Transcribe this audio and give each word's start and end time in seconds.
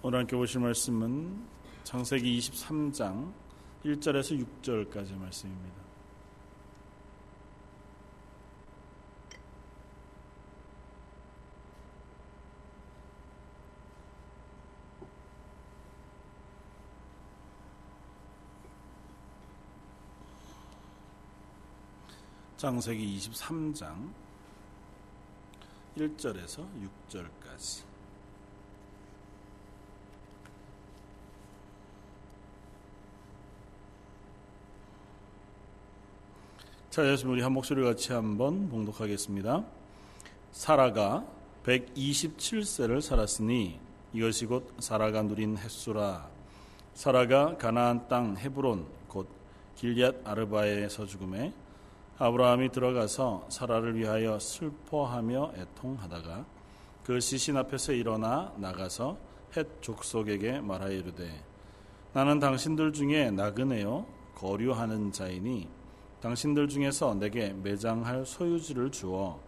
오늘 0.00 0.20
함께 0.20 0.36
보실 0.36 0.60
말씀은 0.60 1.44
창세기 1.82 2.38
23장 2.38 3.32
1절에서 3.84 4.46
6절까지 4.62 5.16
말씀입니다. 5.16 5.82
창세기 22.56 23.18
23장 23.18 24.12
1절에서 25.96 26.64
6절까지 27.10 27.97
자, 36.98 37.08
예수 37.12 37.28
우리 37.28 37.42
한 37.42 37.52
목소리 37.52 37.84
같이 37.84 38.12
한번 38.12 38.68
봉독하겠습니다. 38.70 39.64
사라가 40.50 41.24
127세를 41.62 43.00
살았으니 43.00 43.78
이것이 44.12 44.46
곧 44.46 44.74
사라가 44.80 45.22
누린 45.22 45.56
햇수라. 45.58 46.28
사라가 46.94 47.56
가나안 47.56 48.08
땅 48.08 48.36
헤브론 48.36 48.84
곧 49.06 49.28
길리앗 49.76 50.26
아르바에서 50.26 51.06
죽음에 51.06 51.52
아브라함이 52.18 52.72
들어가서 52.72 53.46
사라를 53.48 53.96
위하여 53.96 54.36
슬퍼하며 54.40 55.52
애통하다가 55.56 56.46
그 57.04 57.20
시신 57.20 57.56
앞에서 57.58 57.92
일어나 57.92 58.52
나가서 58.56 59.16
헷 59.56 59.80
족속에게 59.82 60.62
말하여 60.62 60.94
이르되 60.94 61.44
나는 62.12 62.40
당신들 62.40 62.92
중에 62.92 63.30
나그네요 63.30 64.04
거류하는 64.34 65.12
자이니 65.12 65.77
당신들 66.20 66.68
중에서 66.68 67.14
내게 67.14 67.52
매장할 67.52 68.26
소유지를 68.26 68.90
주어 68.90 69.40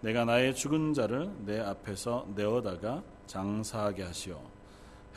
내가 0.00 0.24
나의 0.24 0.54
죽은 0.54 0.94
자를 0.94 1.30
내 1.44 1.60
앞에서 1.60 2.26
내어다가 2.34 3.02
장사하게 3.26 4.02
하시오. 4.02 4.40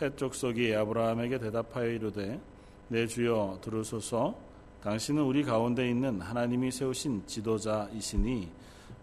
헷 0.01 0.15
족속이 0.17 0.75
아브라함에게 0.75 1.39
대답하여 1.39 1.87
이르되 1.87 2.39
내 2.87 3.07
주여 3.07 3.59
들으소서 3.61 4.35
당신은 4.81 5.23
우리 5.23 5.43
가운데 5.43 5.89
있는 5.89 6.21
하나님이 6.21 6.71
세우신 6.71 7.23
지도자이시니 7.25 8.51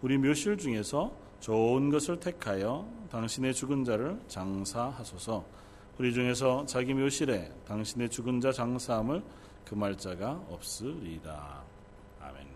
우리 0.01 0.17
묘실 0.17 0.57
중에서 0.57 1.11
좋은 1.39 1.89
것을 1.89 2.19
택하여 2.19 2.87
당신의 3.11 3.53
죽은 3.53 3.83
자를 3.83 4.19
장사하소서. 4.27 5.45
우리 5.99 6.13
중에서 6.13 6.65
자기 6.65 6.93
묘실에 6.93 7.51
당신의 7.67 8.09
죽은 8.09 8.41
자 8.41 8.51
장사함을 8.51 9.23
금할 9.65 9.97
자가 9.97 10.41
없으리다. 10.49 11.63
아멘. 12.21 12.47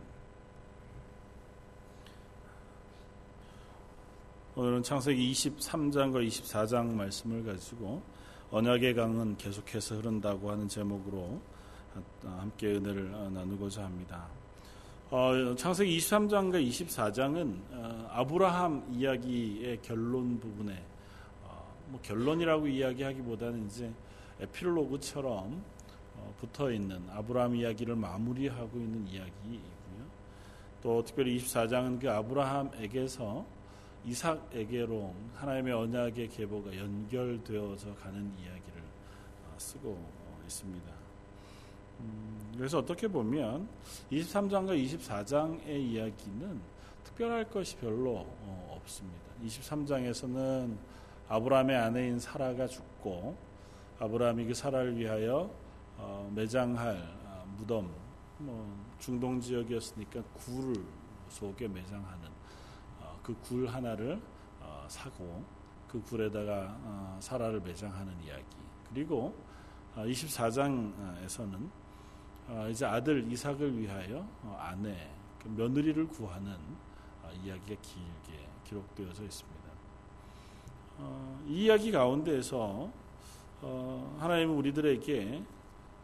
오늘은 4.59 4.83
창세기 4.83 5.31
23장과 5.31 6.27
24장 6.27 6.91
말씀을 6.91 7.45
가지고 7.45 8.01
언약의 8.51 8.93
강은 8.93 9.37
계속해서 9.37 9.95
흐른다고 9.95 10.51
하는 10.51 10.67
제목으로 10.67 11.39
함께 12.25 12.73
은혜를 12.73 13.09
나누고자 13.33 13.85
합니다. 13.85 14.27
어, 15.11 15.55
창세기 15.55 15.97
23장과 15.99 16.61
24장은 16.67 17.57
어, 17.71 18.09
아브라함 18.11 18.87
이야기의 18.91 19.81
결론 19.81 20.37
부분에 20.41 20.83
어, 21.45 21.73
뭐 21.87 22.01
결론이라고 22.01 22.67
이야기하기보다는 22.67 23.65
이제 23.67 23.89
에필로그처럼 24.41 25.63
어, 26.17 26.33
붙어 26.37 26.69
있는 26.69 27.01
아브라함 27.11 27.55
이야기를 27.55 27.95
마무리하고 27.95 28.77
있는 28.77 29.07
이야기이고요. 29.07 30.05
또 30.83 31.01
특별히 31.01 31.37
24장은 31.37 32.01
그 32.01 32.11
아브라함에게서 32.11 33.58
이삭에게로 34.09 35.13
하나님의 35.35 35.73
언약의 35.73 36.29
계보가 36.29 36.75
연결되어져 36.75 37.93
가는 37.95 38.31
이야기를 38.39 38.81
어, 39.45 39.55
쓰고 39.57 39.91
어, 39.91 40.41
있습니다. 40.45 40.91
음, 41.99 42.53
그래서 42.57 42.79
어떻게 42.79 43.07
보면 43.07 43.67
23장과 44.11 44.83
24장의 44.83 45.69
이야기는 45.69 46.61
특별할 47.03 47.49
것이 47.49 47.75
별로 47.77 48.25
없습니다. 48.69 49.19
23장에서는 49.45 50.75
아브라함의 51.27 51.75
아내인 51.75 52.19
사라가 52.19 52.67
죽고 52.67 53.37
아브라함이 53.99 54.45
그 54.45 54.53
사라를 54.53 54.97
위하여 54.97 55.49
어, 55.97 56.31
매장할 56.33 56.95
어, 57.25 57.45
무덤, 57.57 57.91
뭐 58.37 58.75
중동 58.99 59.39
지역이었으니까 59.39 60.23
굴 60.33 60.73
속에 61.29 61.67
매장하는 61.67 62.27
어, 62.27 62.38
그 63.29 63.35
굴 63.47 63.67
하나를 63.67 64.19
어, 64.59 64.85
사고 64.89 65.43
그 65.87 66.01
굴에다가 66.01 66.77
어, 66.81 67.17
사라를 67.21 67.59
매장하는 67.59 68.19
이야기. 68.23 68.43
그리고 68.91 69.35
24장에서는 69.95 71.69
어, 72.47 72.67
이제 72.71 72.85
아들 72.85 73.31
이삭을 73.31 73.77
위하여 73.77 74.27
아내 74.57 75.11
그 75.37 75.47
며느리를 75.49 76.07
구하는 76.07 76.55
이야기가 77.43 77.79
길게 77.81 78.49
기록되어져 78.63 79.23
있습니다. 79.23 79.59
이 81.47 81.65
이야기 81.65 81.91
가운데에서 81.91 82.91
하나님은 84.17 84.55
우리들에게 84.55 85.43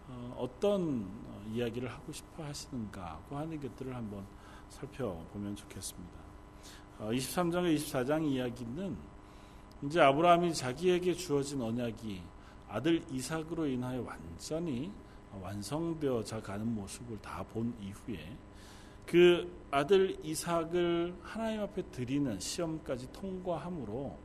어, 0.09 0.35
어떤 0.39 1.09
이야기를 1.51 1.91
하고 1.91 2.11
싶어 2.11 2.43
하시는가 2.43 3.19
하는 3.31 3.59
것들을 3.59 3.95
한번 3.95 4.25
살펴보면 4.69 5.55
좋겠습니다. 5.55 6.24
23장과 6.99 7.55
어, 7.55 7.61
24장 7.61 8.25
이야기는 8.25 8.97
이제 9.83 10.01
아브라함이 10.01 10.53
자기에게 10.53 11.13
주어진 11.13 11.61
언약이 11.61 12.21
아들 12.69 13.03
이삭으로 13.11 13.67
인하여 13.67 14.01
완전히 14.01 14.91
완성되어져 15.41 16.41
가는 16.41 16.65
모습을 16.73 17.19
다 17.21 17.43
본 17.43 17.73
이후에 17.81 18.35
그 19.05 19.51
아들 19.69 20.17
이삭을 20.23 21.15
하나님 21.21 21.61
앞에 21.61 21.83
드리는 21.91 22.39
시험까지 22.39 23.11
통과함으로 23.13 24.17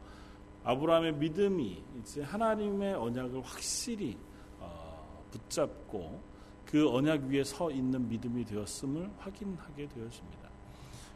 아브라함의 0.64 1.14
믿음이 1.14 1.82
이제 2.00 2.22
하나님의 2.22 2.94
언약을 2.94 3.42
확실히 3.42 4.16
붙잡고 5.30 6.20
그 6.64 6.88
언약 6.88 7.24
위에 7.24 7.44
서 7.44 7.70
있는 7.70 8.08
믿음이 8.08 8.44
되었음을 8.44 9.10
확인하게 9.18 9.88
되었습니다. 9.88 10.48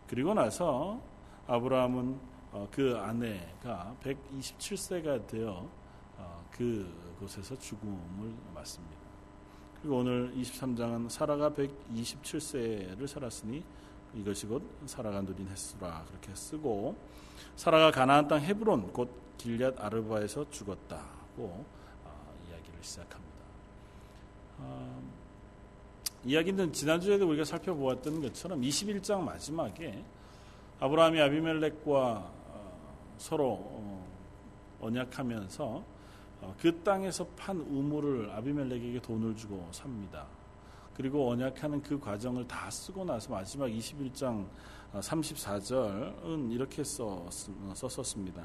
그리고 0.07 0.35
나서 0.35 1.01
아브라함은 1.47 2.19
어, 2.53 2.69
그 2.71 2.97
아내가 2.97 3.95
127세가 4.03 5.27
되어 5.27 5.69
어, 6.17 6.45
그곳에서 6.51 7.59
죽음을 7.59 8.33
맞습니다. 8.55 8.97
그리고 9.81 9.99
오늘 9.99 10.33
23장은 10.35 11.11
사라가 11.11 11.51
127세를 11.51 13.07
살았으니 13.07 13.63
이것이 14.15 14.47
곧 14.47 14.63
사라가 14.87 15.21
누린 15.21 15.49
횟수라 15.49 16.05
그렇게 16.09 16.35
쓰고 16.35 16.97
사라가 17.57 17.91
가나안 17.91 18.29
땅 18.29 18.41
헤브론 18.41 18.93
곧 18.93 19.11
길앗 19.37 19.79
아르바에서 19.79 20.49
죽었다고 20.51 21.67
어, 22.05 22.35
이야기를 22.49 22.79
시작합니다. 22.81 23.35
어, 24.59 25.03
이야기는 26.25 26.73
지난주에도 26.73 27.29
우리가 27.29 27.45
살펴보았던 27.45 28.23
것처럼 28.23 28.63
21장 28.63 29.21
마지막에 29.21 30.03
아브라함이 30.85 31.19
아비멜렉과 31.19 31.93
어, 31.93 33.15
서로 33.17 33.53
어, 33.59 34.07
언약하면서 34.83 35.83
어, 36.43 36.55
그 36.61 36.83
땅에서 36.83 37.27
판 37.29 37.59
우물을 37.59 38.31
아비멜렉에게 38.31 39.01
돈을 39.01 39.35
주고 39.35 39.67
삽니다. 39.71 40.27
그리고 40.95 41.31
언약하는 41.31 41.83
그 41.83 41.99
과정을 41.99 42.47
다 42.47 42.71
쓰고 42.71 43.03
나서 43.03 43.33
마지막 43.33 43.69
21장 43.69 44.47
34절은 44.93 46.53
이렇게 46.53 46.85
썼었습니다. 46.85 48.43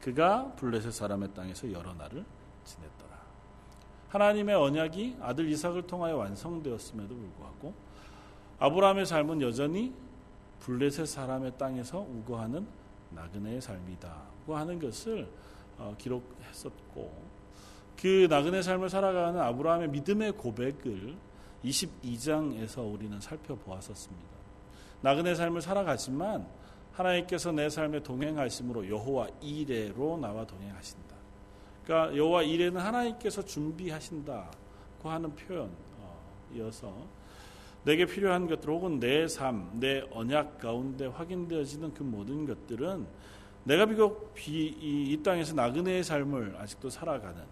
그가 0.00 0.50
블레셋 0.54 0.94
사람의 0.94 1.34
땅에서 1.34 1.70
여러 1.72 1.92
날을 1.92 2.24
지냈다. 2.64 3.04
하나님의 4.08 4.54
언약이 4.54 5.18
아들 5.20 5.46
이삭을 5.50 5.82
통하여 5.86 6.16
완성되었음에도 6.16 7.14
불구하고 7.14 7.74
아브라함의 8.60 9.04
삶은 9.04 9.42
여전히 9.42 9.92
블레셋 10.64 11.06
사람의 11.06 11.58
땅에서 11.58 12.00
우거하는 12.00 12.66
나그네의 13.10 13.60
삶이다고 13.60 14.56
하는 14.56 14.78
것을 14.78 15.28
어, 15.78 15.94
기록했었고 15.98 17.32
그 18.00 18.26
나그네 18.28 18.62
삶을 18.62 18.88
살아가는 18.88 19.40
아브라함의 19.40 19.90
믿음의 19.90 20.32
고백을 20.32 21.16
22장에서 21.64 22.92
우리는 22.92 23.20
살펴보았었습니다. 23.20 24.28
나그네 25.02 25.34
삶을 25.34 25.62
살아가지만 25.62 26.46
하나님께서 26.92 27.52
내 27.52 27.68
삶에 27.68 28.02
동행하심으로 28.02 28.88
여호와 28.88 29.28
이레로 29.40 30.18
나와 30.18 30.44
동행하신다. 30.46 31.16
그러니까 31.84 32.16
여호와 32.16 32.42
이레는 32.42 32.80
하나님께서 32.80 33.44
준비하신다고 33.44 34.50
하는 35.04 35.32
표현이어서 35.34 37.21
내게 37.84 38.06
필요한 38.06 38.46
것들 38.46 38.70
혹은 38.70 39.00
내 39.00 39.26
삶, 39.26 39.70
내 39.74 40.02
언약 40.12 40.58
가운데 40.58 41.06
확인되어지는 41.06 41.94
그 41.94 42.02
모든 42.02 42.46
것들은 42.46 43.06
내가 43.64 43.86
비록 43.86 44.34
비, 44.34 44.68
이, 44.68 45.12
이 45.12 45.22
땅에서 45.22 45.54
나그네의 45.54 46.04
삶을 46.04 46.56
아직도 46.58 46.90
살아가는 46.90 47.42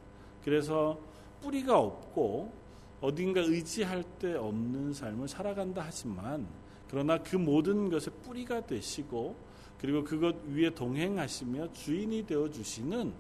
그래서 0.44 0.99
뿌리가 1.43 1.79
없고 1.79 2.53
어딘가 3.00 3.41
의지할 3.41 4.05
데 4.19 4.35
없는 4.35 4.93
삶을 4.93 5.27
살아간다 5.29 5.82
하지만 5.87 6.47
그러나 6.88 7.19
그 7.19 7.37
모든 7.37 7.88
것의 7.88 8.09
뿌리가 8.25 8.67
되시고 8.67 9.37
그리고 9.81 10.05
그것 10.05 10.37
위에 10.47 10.71
동행하시며 10.71 11.73
주인이 11.73 12.26
되어 12.26 12.50
주시는 12.50 13.12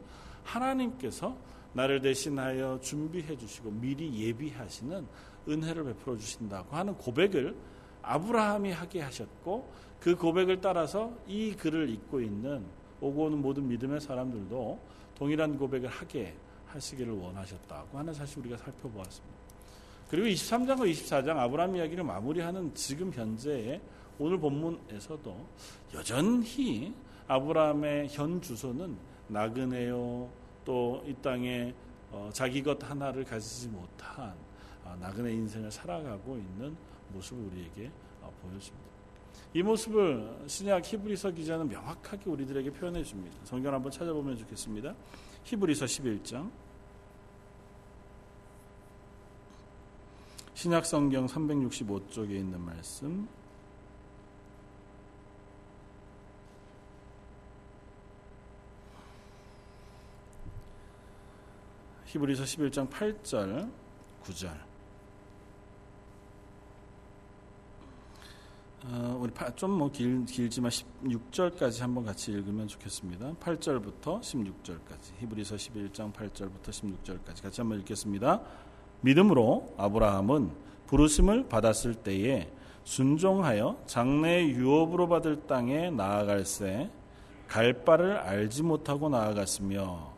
하나님께서 0.44 1.36
나를 1.72 2.00
대신하여 2.00 2.80
준비해 2.80 3.36
주시고 3.36 3.70
미리 3.70 4.26
예비하시는 4.26 5.06
은혜를 5.48 5.84
베풀어 5.84 6.16
주신다고 6.16 6.76
하는 6.76 6.94
고백을 6.94 7.54
아브라함이 8.02 8.72
하게 8.72 9.00
하셨고 9.00 9.70
그 10.00 10.16
고백을 10.16 10.60
따라서 10.60 11.12
이 11.26 11.52
글을 11.52 11.90
읽고 11.90 12.20
있는 12.20 12.64
오고 13.00 13.24
오는 13.24 13.40
모든 13.40 13.68
믿음의 13.68 14.00
사람들도 14.00 14.78
동일한 15.14 15.58
고백을 15.58 15.88
하게 15.88 16.34
하시기를 16.68 17.12
원하셨다고 17.12 17.98
하는 17.98 18.12
사실 18.12 18.38
우리가 18.40 18.56
살펴보았습니다. 18.56 19.40
그리고 20.08 20.26
23장과 20.26 20.90
24장 20.90 21.36
아브라함 21.36 21.76
이야기를 21.76 22.04
마무리하는 22.04 22.74
지금 22.74 23.12
현재의 23.12 23.80
오늘 24.18 24.38
본문에서도 24.38 25.46
여전히 25.94 26.94
아브라함의 27.28 28.08
현 28.10 28.40
주소는 28.40 28.96
나그네요 29.28 30.28
또 30.64 31.02
이 31.06 31.14
땅에 31.22 31.72
어, 32.12 32.28
자기 32.32 32.62
것 32.62 32.82
하나를 32.82 33.24
가지지 33.24 33.68
못한 33.68 34.10
아, 34.18 34.34
나그네 34.96 35.32
인생을 35.32 35.70
살아가고 35.70 36.36
있는 36.36 36.76
모습을 37.12 37.44
우리에게 37.44 37.90
어, 38.22 38.32
보여줍니다. 38.42 38.90
이 39.52 39.62
모습을 39.62 40.44
신약 40.46 40.84
히브리서 40.84 41.32
기자는 41.32 41.68
명확하게 41.68 42.30
우리들에게 42.30 42.70
표현해 42.70 43.02
줍니다. 43.02 43.36
성경 43.44 43.74
한번 43.74 43.90
찾아보면 43.90 44.36
좋겠습니다. 44.36 44.94
히브리서 45.44 45.86
11장 45.86 46.50
신약 50.54 50.84
성경 50.84 51.26
365쪽에 51.26 52.32
있는 52.32 52.60
말씀 52.60 53.26
히브리서 62.04 62.42
11장 62.44 62.90
8절 62.90 63.70
9절 64.24 64.69
어, 68.82 69.18
우리 69.20 69.30
좀뭐 69.56 69.90
길지만 69.90 70.70
16절까지 70.70 71.82
한번 71.82 72.06
같이 72.06 72.32
읽으면 72.32 72.66
좋겠습니다. 72.66 73.34
8절부터 73.34 74.20
16절까지 74.22 75.20
히브리서 75.20 75.56
11장 75.56 76.12
8절부터 76.14 76.70
16절까지 76.70 77.42
같이 77.42 77.60
한번 77.60 77.78
읽겠습니다. 77.80 78.40
믿음으로 79.02 79.74
아브라함은 79.76 80.50
부르심을 80.86 81.48
받았을 81.48 81.94
때에 81.94 82.50
순종하여 82.84 83.82
장래 83.84 84.46
유업으로 84.46 85.08
받을 85.08 85.46
땅에 85.46 85.90
나아갈새 85.90 86.88
갈 87.48 87.84
바를 87.84 88.16
알지 88.16 88.62
못하고 88.62 89.10
나아갔으며 89.10 90.10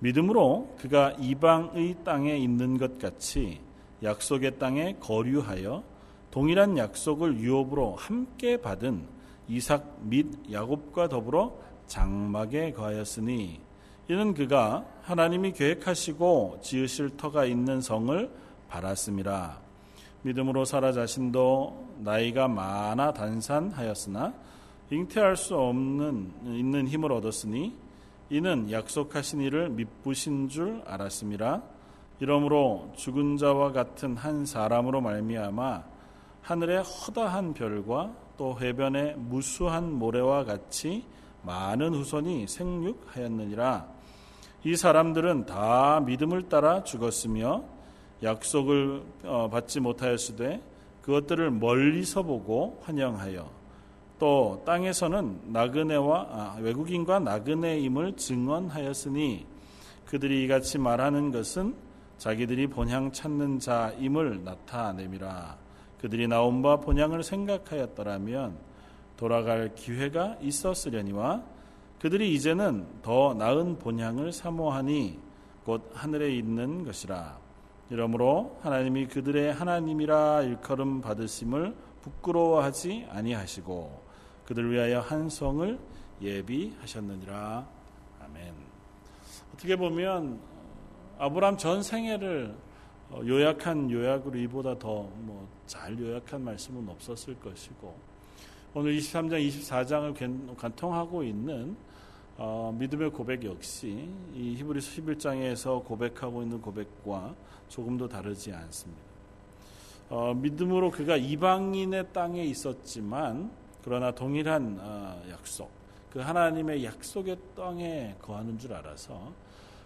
믿음으로 0.00 0.74
그가 0.78 1.12
이방의 1.18 1.96
땅에 2.04 2.36
있는 2.36 2.76
것 2.76 2.98
같이 2.98 3.60
약속의 4.02 4.58
땅에 4.58 4.96
거류하여 5.00 5.93
동일한 6.34 6.76
약속을 6.76 7.38
유업으로 7.38 7.94
함께 7.94 8.56
받은 8.56 9.06
이삭 9.46 10.00
및 10.00 10.26
야곱과 10.50 11.08
더불어 11.08 11.56
장막에 11.86 12.72
거하였으니 12.72 13.60
이는 14.08 14.34
그가 14.34 14.84
하나님이 15.02 15.52
계획하시고 15.52 16.58
지으실 16.60 17.16
터가 17.16 17.44
있는 17.44 17.80
성을 17.80 18.28
바랐습니다. 18.68 19.60
믿음으로 20.22 20.64
사라 20.64 20.90
자신도 20.90 21.98
나이가 22.00 22.48
많아 22.48 23.12
단산하였으나 23.12 24.34
잉태할 24.90 25.36
수 25.36 25.56
없는 25.56 26.32
있는 26.46 26.88
힘을 26.88 27.12
얻었으니 27.12 27.76
이는 28.30 28.72
약속하신 28.72 29.40
이를 29.40 29.68
믿부신 29.68 30.48
줄 30.48 30.82
알았습니다. 30.84 31.62
이러므로 32.18 32.90
죽은 32.96 33.36
자와 33.36 33.70
같은 33.70 34.16
한 34.16 34.44
사람으로 34.44 35.00
말미암아 35.00 35.93
하늘의 36.44 36.82
허다한 36.82 37.54
별과 37.54 38.12
또 38.36 38.58
해변의 38.60 39.16
무수한 39.16 39.90
모래와 39.90 40.44
같이 40.44 41.06
많은 41.42 41.94
후손이 41.94 42.46
생육하였느니라. 42.46 43.88
이 44.64 44.76
사람들은 44.76 45.46
다 45.46 46.00
믿음을 46.00 46.50
따라 46.50 46.84
죽었으며 46.84 47.64
약속을 48.22 49.02
어, 49.24 49.48
받지 49.50 49.80
못하였으되 49.80 50.62
그것들을 51.00 51.50
멀리서 51.50 52.22
보고 52.22 52.78
환영하여 52.82 53.50
또 54.18 54.62
땅에서는 54.66 55.40
나그네와 55.46 56.28
아, 56.30 56.56
외국인과 56.60 57.20
나그네임을 57.20 58.16
증언하였으니 58.16 59.46
그들이 60.06 60.44
이같이 60.44 60.76
말하는 60.76 61.30
것은 61.30 61.74
자기들이 62.18 62.66
본향 62.66 63.12
찾는 63.12 63.58
자임을 63.60 64.44
나타내미라 64.44 65.63
그들이 66.04 66.28
나온 66.28 66.60
바 66.60 66.80
본향을 66.80 67.22
생각하였더라면 67.22 68.58
돌아갈 69.16 69.74
기회가 69.74 70.36
있었으려니와 70.42 71.42
그들이 71.98 72.34
이제는 72.34 72.86
더 73.00 73.32
나은 73.32 73.78
본향을 73.78 74.30
사모하니 74.30 75.18
곧 75.64 75.90
하늘에 75.94 76.30
있는 76.34 76.84
것이라. 76.84 77.38
이러므로 77.88 78.58
하나님이 78.60 79.06
그들의 79.06 79.54
하나님이라 79.54 80.42
일컬음 80.42 81.00
받으심을 81.00 81.74
부끄러워하지 82.02 83.06
아니하시고 83.08 84.02
그들 84.44 84.70
위하여 84.72 85.00
한 85.00 85.30
성을 85.30 85.78
예비하셨느니라. 86.20 87.66
아멘. 88.22 88.52
어떻게 89.54 89.74
보면 89.74 90.38
아브람 91.16 91.56
전 91.56 91.82
생애를 91.82 92.54
어, 93.08 93.22
요약한 93.26 93.90
요약으로 93.90 94.38
이보다 94.38 94.78
더 94.78 95.08
뭐 95.20 95.53
잘 95.66 95.98
요약한 95.98 96.42
말씀은 96.44 96.88
없었을 96.88 97.34
것이고 97.40 97.94
오늘 98.74 98.96
23장, 98.96 99.48
24장을 99.48 100.56
관통하고 100.56 101.22
있는 101.22 101.76
어, 102.36 102.74
믿음의 102.76 103.10
고백 103.10 103.44
역시 103.44 104.08
이 104.34 104.56
히브리서 104.56 105.02
11장에서 105.02 105.84
고백하고 105.84 106.42
있는 106.42 106.60
고백과 106.60 107.34
조금도 107.68 108.08
다르지 108.08 108.52
않습니다. 108.52 109.02
어, 110.10 110.34
믿음으로 110.34 110.90
그가 110.90 111.16
이방인의 111.16 112.12
땅에 112.12 112.44
있었지만 112.44 113.50
그러나 113.84 114.10
동일한 114.10 114.78
어, 114.80 115.22
약속, 115.30 115.70
그 116.10 116.18
하나님의 116.18 116.84
약속의 116.84 117.36
땅에 117.56 118.16
거하는 118.20 118.58
줄 118.58 118.72
알아서 118.72 119.32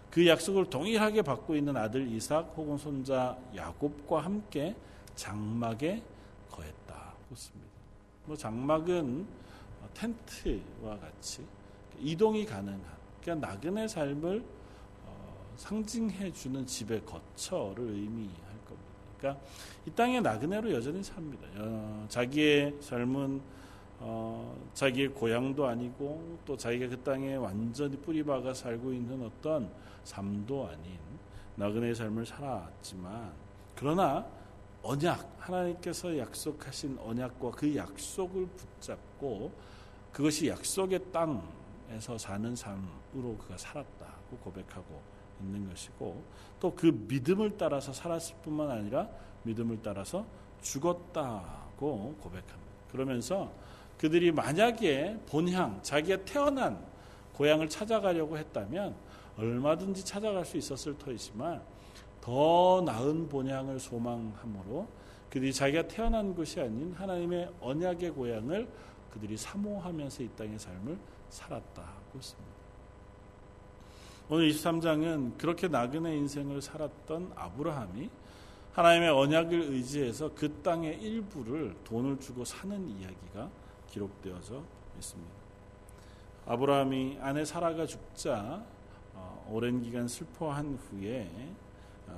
그 0.09 0.25
약속을 0.25 0.65
동일하게 0.71 1.21
받고 1.21 1.55
있는 1.55 1.77
아들 1.77 2.07
이삭 2.11 2.53
혹은 2.57 2.77
손자 2.77 3.37
야곱과 3.55 4.21
함께 4.21 4.75
장막에 5.19 6.01
거했다고 6.49 7.35
씁니다. 7.35 7.67
뭐 8.25 8.37
장막은 8.37 9.27
텐트와 9.93 10.97
같이 10.97 11.45
이동이 11.99 12.45
가능한 12.45 12.81
그러니까 13.21 13.47
나그네 13.47 13.87
삶을 13.89 14.41
어, 15.05 15.53
상징해 15.57 16.31
주는 16.31 16.65
집의 16.65 17.05
거처를 17.05 17.83
의미할 17.83 18.45
겁니다. 18.65 18.89
그러니까 19.17 19.45
이 19.85 19.91
땅에 19.91 20.21
나그네로 20.21 20.71
여전히 20.71 21.03
삽니다. 21.03 21.45
어, 21.57 22.05
자기의 22.07 22.77
삶은 22.79 23.41
어, 23.99 24.57
자기의 24.73 25.09
고향도 25.09 25.67
아니고 25.67 26.39
또 26.45 26.55
자기가 26.55 26.87
그 26.87 27.03
땅에 27.03 27.35
완전히 27.35 27.97
뿌리박아 27.97 28.53
살고 28.53 28.93
있는 28.93 29.25
어떤 29.25 29.69
삶도 30.05 30.69
아닌 30.69 30.97
나그네의 31.57 31.93
삶을 31.93 32.25
살았지만 32.25 33.33
그러나 33.75 34.38
언약 34.83 35.35
하나님께서 35.39 36.17
약속하신 36.17 36.97
언약과 36.99 37.51
그 37.51 37.75
약속을 37.75 38.47
붙잡고 38.47 39.51
그것이 40.11 40.47
약속의 40.47 41.11
땅 41.11 41.59
에서 41.91 42.15
사는 42.19 42.55
삶으로 42.55 43.35
그가 43.39 43.57
살았다고 43.57 44.37
고백하고 44.43 45.01
있는 45.41 45.67
것이고 45.69 46.23
또 46.59 46.75
그 46.75 46.85
믿음을 47.07 47.57
따라서 47.57 47.91
살았을 47.91 48.35
뿐만 48.43 48.69
아니라 48.69 49.09
믿음을 49.43 49.79
따라서 49.81 50.25
죽었다고 50.61 52.15
고백합니다. 52.21 52.57
그러면서 52.91 53.51
그들이 53.97 54.31
만약에 54.31 55.17
본향 55.27 55.81
자기가 55.81 56.25
태어난 56.25 56.79
고향을 57.33 57.69
찾아가려고 57.69 58.37
했다면 58.37 58.95
얼마든지 59.37 60.05
찾아갈 60.05 60.45
수 60.45 60.57
있었을 60.57 60.97
터이지만 60.97 61.61
더 62.21 62.81
나은 62.85 63.29
본향을 63.29 63.79
소망함으로 63.79 64.87
그들이 65.29 65.53
자기가 65.53 65.87
태어난 65.87 66.33
곳이 66.33 66.59
아닌 66.59 66.93
하나님의 66.93 67.51
언약의 67.61 68.11
고향을 68.11 68.67
그들이 69.11 69.37
사모하면서 69.37 70.23
이 70.23 70.29
땅의 70.37 70.59
삶을 70.59 70.97
살았다고 71.29 72.17
했습니다. 72.17 72.59
오늘 74.29 74.49
23장은 74.51 75.37
그렇게 75.37 75.67
나그네 75.67 76.15
인생을 76.17 76.61
살았던 76.61 77.33
아브라함이 77.35 78.09
하나님의 78.73 79.09
언약을 79.09 79.59
의지해서 79.71 80.31
그 80.35 80.61
땅의 80.61 81.01
일부를 81.01 81.75
돈을 81.83 82.19
주고 82.19 82.45
사는 82.45 82.87
이야기가 82.87 83.49
기록되어져 83.89 84.63
있습니다. 84.97 85.33
아브라함이 86.45 87.17
아내 87.21 87.43
사라가 87.43 87.85
죽자 87.85 88.63
어, 89.15 89.49
오랜 89.51 89.81
기간 89.81 90.07
슬퍼한 90.07 90.75
후에 90.75 91.29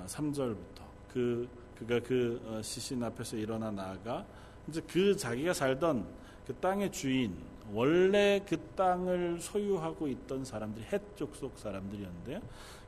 3절부터 0.08 0.82
어, 0.82 0.92
그 1.12 1.48
그가 1.78 2.00
그 2.00 2.42
어, 2.46 2.62
시신 2.62 3.04
앞에서 3.04 3.38
일어나 3.38 3.72
나아가 3.72 4.26
이제 4.68 4.82
그 4.88 5.16
자기가 5.16 5.54
살던 5.54 6.06
그 6.46 6.54
땅의 6.56 6.92
주인 6.92 7.36
원래 7.74 8.42
그 8.48 8.58
땅을 8.76 9.40
소유하고 9.40 10.08
있던 10.08 10.46
사람들이 10.46 10.86
해족속 10.92 11.58
사람들이었는데요. 11.58 12.40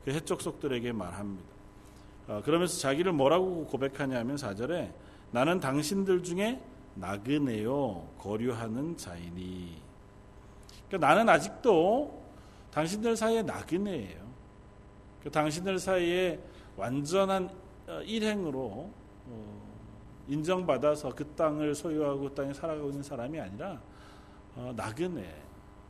그 0.04 0.10
해족속들에게 0.12 0.92
말합니다. 0.92 1.54
어, 2.28 2.42
그러면서 2.44 2.78
자기를 2.78 3.12
뭐라고 3.12 3.66
고백하냐면 3.66 4.36
4절에 4.36 4.92
나는 5.30 5.60
당신들 5.60 6.22
중에 6.22 6.60
나그네요 6.94 8.08
거류하는 8.18 8.96
자이니. 8.96 9.82
그러니까 10.88 11.08
나는 11.08 11.28
아직도 11.28 12.22
당신들 12.70 13.16
사이에 13.16 13.42
나그네예요. 13.42 14.24
그 15.22 15.30
당신들 15.30 15.78
사이에 15.78 16.38
완전한 16.76 17.50
어, 17.86 18.00
일행으로 18.02 18.90
어, 19.26 19.62
인정받아서 20.28 21.14
그 21.14 21.26
땅을 21.34 21.74
소유하고 21.74 22.28
그 22.28 22.34
땅에 22.34 22.52
살아가고 22.52 22.88
있는 22.88 23.02
사람이 23.02 23.38
아니라 23.38 23.80
어, 24.56 24.72
나그네. 24.76 25.42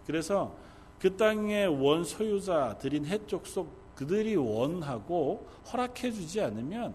그래서 0.07 0.55
그 0.99 1.17
땅의 1.17 1.69
원 1.69 2.05
소유자들인 2.05 3.07
해쪽 3.07 3.47
속 3.47 3.95
그들이 3.95 4.37
원하고 4.37 5.47
허락해 5.73 6.11
주지 6.11 6.41
않으면 6.41 6.95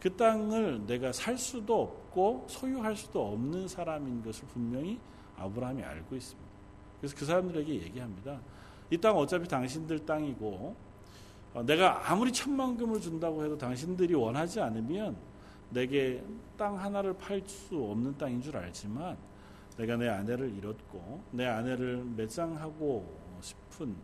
그 0.00 0.16
땅을 0.16 0.86
내가 0.86 1.12
살 1.12 1.38
수도 1.38 1.82
없고 1.82 2.46
소유할 2.48 2.96
수도 2.96 3.32
없는 3.32 3.68
사람인 3.68 4.24
것을 4.24 4.48
분명히 4.48 4.98
아브라함이 5.36 5.82
알고 5.82 6.16
있습니다. 6.16 6.50
그래서 7.00 7.16
그 7.16 7.24
사람들에게 7.24 7.72
얘기합니다. 7.74 8.40
이 8.90 8.98
땅 8.98 9.16
어차피 9.16 9.48
당신들 9.48 10.04
땅이고 10.04 10.46
어, 10.46 10.76
내가 11.60 12.10
아무리 12.10 12.32
천만금을 12.32 13.00
준다고 13.00 13.44
해도 13.44 13.58
당신들이 13.58 14.14
원하지 14.14 14.60
않으면 14.60 15.16
내게 15.70 16.24
땅 16.56 16.78
하나를 16.78 17.14
팔 17.14 17.42
수 17.46 17.76
없는 17.76 18.16
땅인 18.16 18.40
줄 18.40 18.56
알지만 18.56 19.16
내가 19.76 19.96
내 19.96 20.08
아내를 20.08 20.54
잃었고 20.56 21.22
내 21.30 21.46
아내를 21.46 22.04
매장하고 22.16 23.38
싶은 23.40 23.94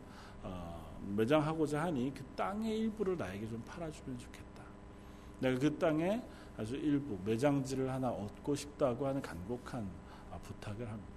어, 0.42 0.98
매장하고자 1.16 1.84
하니 1.84 2.12
그 2.14 2.22
땅의 2.36 2.78
일부를 2.78 3.16
나에게 3.16 3.48
좀 3.48 3.62
팔아주면 3.66 4.18
좋겠다. 4.18 4.62
내가 5.40 5.58
그 5.58 5.78
땅에 5.78 6.22
아주 6.56 6.74
일부 6.76 7.18
매장지를 7.24 7.90
하나 7.90 8.10
얻고 8.10 8.54
싶다고 8.54 9.06
하는 9.06 9.22
간곡한 9.22 9.88
어, 10.30 10.40
부탁을 10.42 10.88
합니다. 10.88 11.12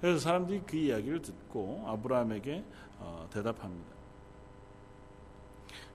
그래서 0.00 0.18
사람들이 0.18 0.62
그 0.66 0.76
이야기를 0.76 1.22
듣고 1.22 1.84
아브라함에게 1.86 2.64
어, 2.98 3.28
대답합니다. 3.30 3.99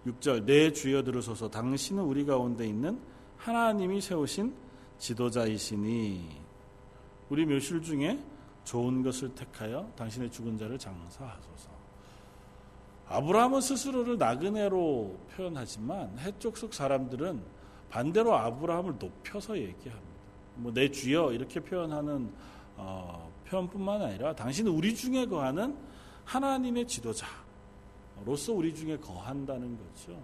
6절 0.06 0.46
내 0.46 0.72
주여 0.72 1.04
들으소서 1.04 1.50
당신은 1.50 2.04
우리 2.04 2.26
가운데 2.26 2.68
있는 2.68 3.00
하나님이 3.38 4.02
세우신 4.02 4.54
지도자이시니 4.98 6.30
우리 7.30 7.46
묘실 7.46 7.82
중에 7.82 8.20
좋은 8.64 9.04
것을 9.04 9.34
택하여 9.34 9.92
당신의 9.96 10.32
죽은 10.32 10.58
자를 10.58 10.78
장사하소서. 10.78 11.70
아브라함은 13.08 13.62
스스로를 13.62 14.18
나그네로 14.18 15.20
표현하지만 15.36 16.18
해쪽 16.20 16.58
속 16.58 16.74
사람들은 16.74 17.42
반대로 17.90 18.36
아브라함을 18.36 18.96
높여서 19.00 19.58
얘기합니다. 19.58 20.16
뭐 20.56 20.72
내 20.72 20.90
주여 20.90 21.34
이렇게 21.34 21.60
표현하는 21.60 22.32
어, 22.78 23.32
표현뿐만 23.48 24.02
아니라 24.02 24.36
당신은 24.36 24.72
우리 24.72 24.96
중에 24.96 25.26
거하는 25.26 25.78
하나님의 26.24 26.88
지도자 26.88 27.28
로서 28.24 28.54
우리 28.54 28.74
중에 28.74 28.98
거한다는 28.98 29.78
거죠. 29.78 30.18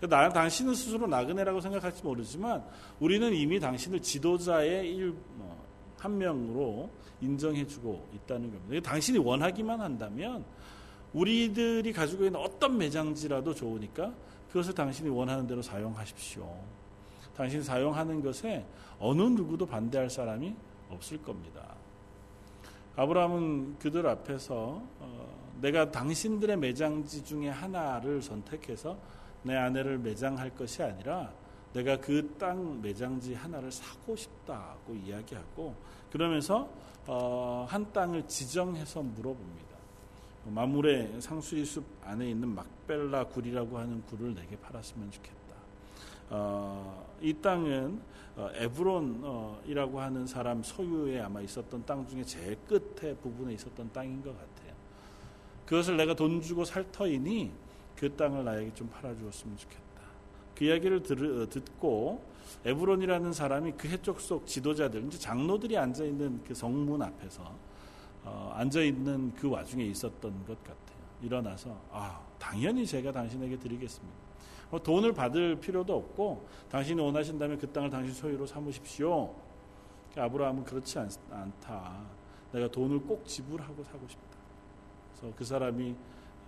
그러니까 0.00 0.16
나, 0.16 0.28
당신은 0.28 0.74
스스로 0.74 1.06
나그네라고 1.06 1.60
생각할지 1.60 2.02
모르지만 2.02 2.64
우리는 3.00 3.32
이미 3.32 3.58
당신을 3.60 4.02
지도자의 4.02 4.94
일, 4.94 5.14
뭐, 5.34 5.64
한 5.98 6.18
명으로 6.18 6.90
인정해주고 7.20 8.08
있다는 8.14 8.52
겁니다. 8.52 8.90
당신이 8.90 9.18
원하기만 9.18 9.80
한다면 9.80 10.44
우리들이 11.12 11.92
가지고 11.92 12.26
있는 12.26 12.38
어떤 12.40 12.76
매장지라도 12.76 13.54
좋으니까 13.54 14.12
그것을 14.48 14.74
당신이 14.74 15.08
원하는 15.08 15.46
대로 15.46 15.62
사용하십시오. 15.62 16.46
당신이 17.36 17.62
사용하는 17.62 18.22
것에 18.22 18.64
어느 18.98 19.22
누구도 19.22 19.66
반대할 19.66 20.10
사람이 20.10 20.54
없을 20.90 21.22
겁니다. 21.22 21.75
아브라함은 22.96 23.78
그들 23.78 24.06
앞에서 24.06 24.82
어, 25.00 25.52
내가 25.60 25.90
당신들의 25.90 26.56
매장지 26.56 27.24
중에 27.24 27.48
하나를 27.48 28.22
선택해서 28.22 28.96
내 29.42 29.54
아내를 29.54 29.98
매장할 29.98 30.50
것이 30.54 30.82
아니라 30.82 31.30
내가 31.72 31.98
그 32.00 32.36
땅 32.38 32.80
매장지 32.80 33.34
하나를 33.34 33.70
사고 33.70 34.16
싶다고 34.16 34.94
이야기하고 34.94 35.74
그러면서 36.10 36.68
어, 37.06 37.66
한 37.68 37.92
땅을 37.92 38.26
지정해서 38.26 39.02
물어봅니다. 39.02 39.76
마물의 40.46 41.20
상수리 41.20 41.64
숲 41.64 41.84
안에 42.02 42.30
있는 42.30 42.48
막벨라 42.48 43.24
굴이라고 43.26 43.78
하는 43.78 44.02
굴을 44.06 44.34
내게 44.34 44.56
팔았으면 44.56 45.10
좋겠다. 45.10 45.45
어, 46.30 47.06
이 47.20 47.32
땅은 47.34 48.00
어, 48.36 48.50
에브론이라고 48.54 50.00
하는 50.00 50.26
사람 50.26 50.62
소유에 50.62 51.20
아마 51.20 51.40
있었던 51.40 51.84
땅 51.86 52.06
중에 52.06 52.22
제일 52.24 52.56
끝에 52.66 53.14
부분에 53.16 53.54
있었던 53.54 53.90
땅인 53.92 54.22
것 54.22 54.30
같아요. 54.30 54.74
그것을 55.64 55.96
내가 55.96 56.14
돈 56.14 56.40
주고 56.42 56.64
살 56.64 56.90
터이니 56.92 57.50
그 57.96 58.14
땅을 58.14 58.44
나에게 58.44 58.74
좀 58.74 58.88
팔아주었으면 58.90 59.56
좋겠다. 59.56 59.86
그 60.54 60.64
이야기를 60.64 61.02
들, 61.02 61.42
어, 61.42 61.48
듣고 61.48 62.22
에브론이라는 62.64 63.32
사람이 63.32 63.72
그 63.72 63.88
해쪽 63.88 64.20
속 64.20 64.46
지도자들, 64.46 65.04
이제 65.06 65.18
장로들이 65.18 65.76
앉아 65.76 66.04
있는 66.04 66.42
그 66.44 66.54
성문 66.54 67.02
앞에서 67.02 67.54
어, 68.24 68.52
앉아 68.54 68.80
있는 68.82 69.32
그 69.34 69.48
와중에 69.48 69.84
있었던 69.84 70.44
것 70.46 70.58
같아요. 70.62 70.96
일어나서 71.22 71.80
아 71.90 72.20
당연히 72.38 72.86
제가 72.86 73.12
당신에게 73.12 73.58
드리겠습니다. 73.58 74.25
뭐 74.70 74.80
돈을 74.80 75.12
받을 75.12 75.56
필요도 75.56 75.94
없고 75.96 76.46
당신이 76.70 77.00
원하신다면 77.00 77.58
그 77.58 77.70
땅을 77.70 77.90
당신 77.90 78.12
소유로 78.14 78.46
삼으십시오. 78.46 79.34
아브라함은 80.16 80.64
그렇지 80.64 80.98
않, 80.98 81.08
않다. 81.30 82.04
내가 82.52 82.68
돈을 82.68 83.00
꼭 83.00 83.26
지불하고 83.26 83.84
사고 83.84 84.06
싶다. 84.08 84.36
그래서 85.12 85.34
그 85.36 85.44
사람이 85.44 85.94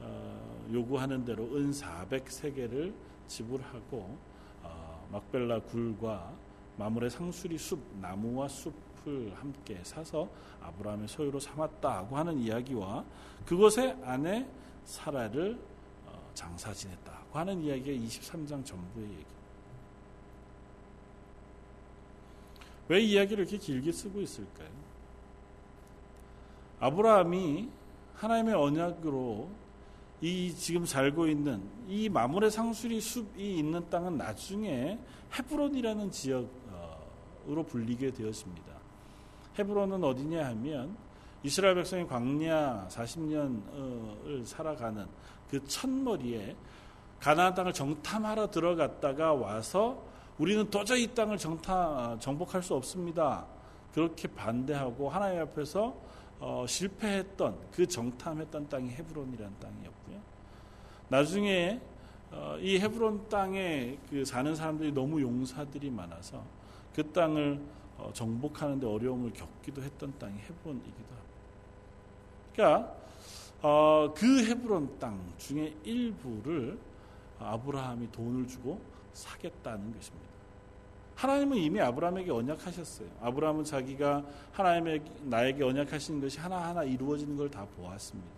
어, 0.00 0.68
요구하는 0.72 1.24
대로 1.24 1.44
은 1.56 1.70
400세계를 1.70 2.92
지불하고 3.26 4.16
어, 4.62 5.08
막벨라 5.10 5.60
굴과 5.60 6.32
마물의 6.76 7.10
상수리 7.10 7.58
숲 7.58 7.80
나무와 8.00 8.48
숲을 8.48 9.34
함께 9.34 9.80
사서 9.82 10.28
아브라함의 10.62 11.08
소유로 11.08 11.40
삼았다고 11.40 12.16
하는 12.16 12.38
이야기와 12.38 13.04
그것에 13.44 13.96
아내 14.04 14.46
사라를 14.84 15.58
어, 16.06 16.30
장사 16.34 16.72
지냈다고 16.72 17.17
하는 17.32 17.62
이야기가 17.62 18.06
23장 18.06 18.64
전부의 18.64 19.10
얘기. 19.10 19.24
왜 22.88 23.00
이야기를 23.00 23.42
이렇게 23.46 23.58
길게 23.58 23.92
쓰고 23.92 24.20
있을까요? 24.20 24.68
아브라함이 26.80 27.68
하나님의 28.14 28.54
언약으로 28.54 29.50
이 30.20 30.52
지금 30.54 30.84
살고 30.84 31.28
있는 31.28 31.62
이 31.86 32.08
마물의 32.08 32.50
상수리 32.50 33.00
숲이 33.00 33.58
있는 33.58 33.88
땅은 33.88 34.16
나중에 34.16 34.98
헤브론이라는 35.36 36.10
지역으로 36.10 37.62
불리게 37.68 38.12
되었습니다. 38.12 38.72
헤브론은 39.58 40.02
어디냐 40.02 40.46
하면 40.46 40.96
이스라엘 41.42 41.76
백성이 41.76 42.06
광야 42.06 42.88
40년을 42.90 44.44
살아가는 44.44 45.06
그 45.48 45.64
첫머리에 45.66 46.56
가나안 47.20 47.54
땅을 47.54 47.72
정탐하러 47.72 48.50
들어갔다가 48.50 49.34
와서 49.34 50.02
우리는 50.38 50.70
도저히 50.70 51.04
이 51.04 51.14
땅을 51.14 51.36
정탐 51.36 52.20
정복할 52.20 52.62
수 52.62 52.74
없습니다. 52.74 53.44
그렇게 53.92 54.28
반대하고 54.28 55.08
하나님 55.08 55.40
앞에서 55.42 55.96
어, 56.38 56.64
실패했던 56.68 57.56
그 57.72 57.86
정탐했던 57.86 58.68
땅이 58.68 58.90
헤브론이라는 58.90 59.58
땅이었고요. 59.58 60.20
나중에 61.08 61.80
어, 62.30 62.56
이 62.60 62.78
헤브론 62.78 63.28
땅에 63.28 63.98
그 64.08 64.24
사는 64.24 64.54
사람들이 64.54 64.92
너무 64.92 65.20
용사들이 65.20 65.90
많아서 65.90 66.44
그 66.94 67.12
땅을 67.12 67.60
어, 67.96 68.10
정복하는데 68.12 68.86
어려움을 68.86 69.32
겪기도 69.32 69.82
했던 69.82 70.16
땅이 70.18 70.38
헤브론이기도 70.38 71.04
합니다. 71.08 71.28
그러니까 72.54 72.94
어, 73.62 74.14
그 74.14 74.44
헤브론 74.44 74.98
땅 75.00 75.18
중에 75.38 75.74
일부를 75.82 76.78
아브라함이 77.40 78.10
돈을 78.12 78.46
주고 78.46 78.80
사겠다는 79.12 79.92
것입니다. 79.94 80.28
하나님은 81.16 81.56
이미 81.56 81.80
아브라함에게 81.80 82.30
언약하셨어요. 82.30 83.08
아브라함은 83.20 83.64
자기가 83.64 84.24
하나님의 84.52 85.02
나에게 85.24 85.64
언약하시는 85.64 86.20
것이 86.20 86.38
하나하나 86.38 86.84
이루어지는 86.84 87.36
걸 87.36 87.50
다 87.50 87.66
보았습니다. 87.76 88.30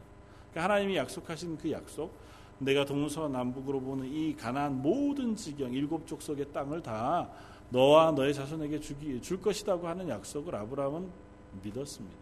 그러니까 0.50 0.64
하나님이 0.64 0.97
약속하신 0.97 1.59
그 1.59 1.71
약속, 1.71 2.12
내가 2.59 2.85
동서 2.85 3.28
남북으로 3.28 3.80
보는 3.80 4.07
이 4.07 4.35
가나안 4.35 4.80
모든 4.83 5.35
지경 5.37 5.73
일곱 5.73 6.07
족속의 6.07 6.52
땅을 6.52 6.83
다 6.83 7.28
너와 7.71 8.12
너의 8.12 8.35
자손에게 8.35 8.80
주기 8.80 9.21
줄 9.21 9.40
것이라고 9.40 9.87
하는 9.87 10.09
약속을 10.09 10.54
아브라함은 10.54 11.09
믿었습니다. 11.62 12.19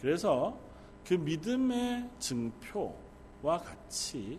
그래서 0.00 0.58
그 1.06 1.14
믿음의 1.14 2.08
증표와 2.18 3.58
같이 3.58 4.38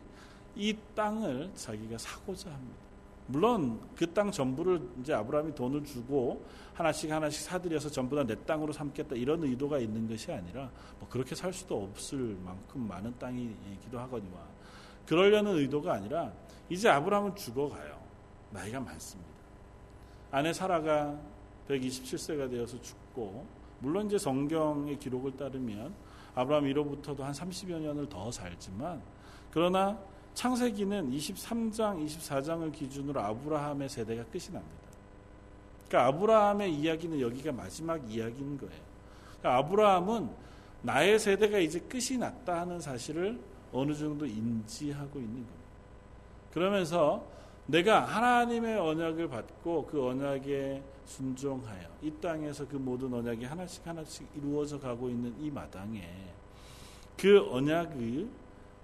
이 0.55 0.75
땅을 0.95 1.51
자기가 1.55 1.97
사고자 1.97 2.51
합니다. 2.51 2.79
물론 3.27 3.79
그 3.95 4.05
땅 4.13 4.29
전부를 4.31 4.81
이제 4.99 5.13
아브라함이 5.13 5.55
돈을 5.55 5.85
주고 5.85 6.43
하나씩 6.73 7.09
하나씩 7.11 7.43
사들여서 7.43 7.89
전부 7.89 8.15
다 8.15 8.23
내 8.23 8.35
땅으로 8.45 8.73
삼겠다 8.73 9.15
이런 9.15 9.41
의도가 9.43 9.77
있는 9.79 10.07
것이 10.09 10.31
아니라 10.31 10.69
뭐 10.99 11.07
그렇게 11.09 11.33
살 11.35 11.53
수도 11.53 11.81
없을 11.83 12.17
만큼 12.43 12.87
많은 12.87 13.17
땅이기도 13.17 13.99
하거니와 13.99 14.39
그러려는 15.05 15.55
의도가 15.55 15.93
아니라 15.93 16.31
이제 16.69 16.89
아브라함은 16.89 17.35
죽어가요. 17.35 17.99
나이가 18.51 18.79
많습니다. 18.79 19.31
아내 20.31 20.51
사라가 20.51 21.17
127세가 21.69 22.49
되어서 22.49 22.81
죽고 22.81 23.45
물론 23.79 24.07
이제 24.07 24.17
성경의 24.17 24.99
기록을 24.99 25.37
따르면 25.37 25.93
아브라함 26.35 26.67
이로부터도 26.67 27.23
한 27.23 27.31
30여 27.31 27.79
년을 27.79 28.09
더 28.09 28.29
살지만 28.31 29.01
그러나 29.51 29.97
창세기는 30.33 31.11
23장, 31.11 32.05
24장을 32.05 32.71
기준으로 32.71 33.19
아브라함의 33.21 33.89
세대가 33.89 34.23
끝이 34.25 34.45
납니다. 34.51 34.81
그러니까 35.87 36.07
아브라함의 36.07 36.73
이야기는 36.73 37.19
여기가 37.19 37.51
마지막 37.51 37.97
이야기인 38.09 38.57
거예요. 38.57 38.81
그러니까 39.39 39.57
아브라함은 39.57 40.29
나의 40.83 41.19
세대가 41.19 41.59
이제 41.59 41.79
끝이 41.79 42.17
났다 42.17 42.61
하는 42.61 42.79
사실을 42.79 43.39
어느 43.71 43.93
정도 43.93 44.25
인지하고 44.25 45.19
있는 45.19 45.35
겁니다. 45.35 45.61
그러면서 46.53 47.25
내가 47.67 48.01
하나님의 48.01 48.79
언약을 48.79 49.29
받고 49.29 49.87
그 49.87 50.07
언약에 50.07 50.81
순종하여 51.05 51.87
이 52.01 52.11
땅에서 52.21 52.67
그 52.67 52.75
모든 52.75 53.13
언약이 53.13 53.45
하나씩 53.45 53.85
하나씩 53.85 54.27
이루어져 54.35 54.79
가고 54.79 55.09
있는 55.09 55.35
이 55.39 55.49
마당에 55.49 56.01
그 57.17 57.47
언약을 57.51 58.27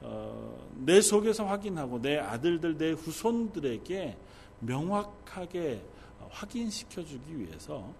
어, 0.01 0.69
내 0.75 1.01
속에서 1.01 1.45
확인하고 1.45 2.01
내 2.01 2.17
아들들, 2.17 2.77
내 2.77 2.91
후손들에게 2.91 4.17
명확하게 4.59 5.81
확인시켜 6.29 7.03
주기 7.03 7.39
위해서 7.39 7.91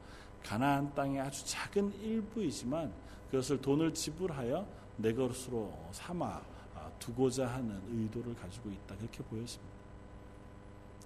가나안 0.44 0.94
땅의 0.94 1.20
아주 1.20 1.46
작은 1.46 1.94
일부이지만 2.02 2.92
그것을 3.32 3.60
돈을 3.60 3.94
지불하여 3.94 4.66
내 4.98 5.14
것으로 5.14 5.74
삼아 5.92 6.42
두고자 7.00 7.48
하는 7.48 7.82
의도를 7.92 8.36
가지고 8.36 8.70
있다 8.70 8.96
그렇게 8.96 9.24
보였습니다. 9.24 9.78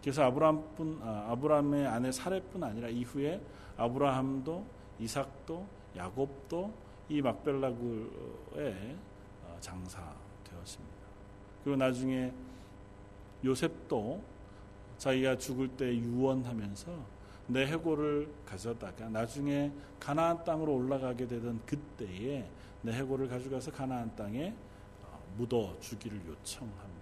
그래서 0.01 0.23
아브라함뿐 0.23 0.99
아, 1.03 1.27
아브라함의 1.31 1.87
아내 1.87 2.11
사례뿐 2.11 2.63
아니라 2.63 2.89
이후에 2.89 3.41
아브라함도 3.77 4.65
이삭도 4.99 5.67
야곱도 5.95 6.73
이 7.09 7.21
막벨라굴의 7.21 8.97
어, 9.43 9.57
장사 9.59 10.01
되었습니다. 10.61 10.95
그리고 11.63 11.77
나중에 11.77 12.31
요셉도 13.43 14.21
자기가 14.97 15.37
죽을 15.37 15.67
때 15.67 15.95
유언하면서 15.95 16.91
내 17.47 17.65
해골을 17.65 18.31
가져다가 18.45 19.09
나중에 19.09 19.71
가나안 19.99 20.43
땅으로 20.43 20.75
올라가게 20.75 21.27
되던 21.27 21.59
그때에 21.65 22.47
내 22.81 22.93
해골을 22.93 23.27
가져가서 23.27 23.71
가나안 23.71 24.15
땅에 24.15 24.53
어, 25.03 25.19
묻어 25.37 25.75
주기를 25.79 26.19
요청합니다. 26.27 27.01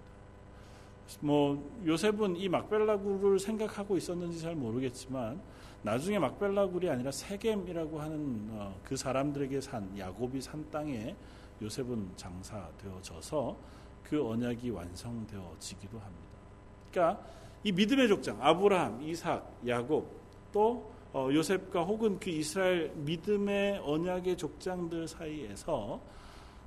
뭐 1.22 1.82
요셉은 1.86 2.36
이 2.36 2.48
막벨라굴을 2.50 3.40
생각하고 3.40 3.98
있었는지 3.98 4.40
잘 4.40 4.56
모르겠지만 4.56 5.42
나중에 5.82 6.20
막벨라굴이 6.20 6.90
아니라 6.90 7.12
세겜이라고 7.12 8.00
하는 8.00 8.48
어, 8.52 8.80
그 8.84 8.96
사람들에게 8.96 9.60
산 9.62 9.98
야곱이 9.98 10.42
산 10.42 10.70
땅에 10.72 11.16
요셉은 11.62 12.12
장사되어져서 12.16 13.56
그 14.04 14.28
언약이 14.28 14.70
완성되어지기도 14.70 16.00
합니다. 16.00 16.30
그러니까 16.92 17.24
이 17.64 17.72
믿음의 17.72 18.08
족장 18.08 18.38
아브라함, 18.42 19.02
이삭, 19.04 19.60
야곱 19.68 20.20
또 20.52 20.92
어, 21.12 21.28
요셉과 21.32 21.84
혹은 21.84 22.20
그 22.20 22.30
이스라엘 22.30 22.92
믿음의 22.96 23.80
언약의 23.80 24.38
족장들 24.38 25.08
사이에서 25.08 26.00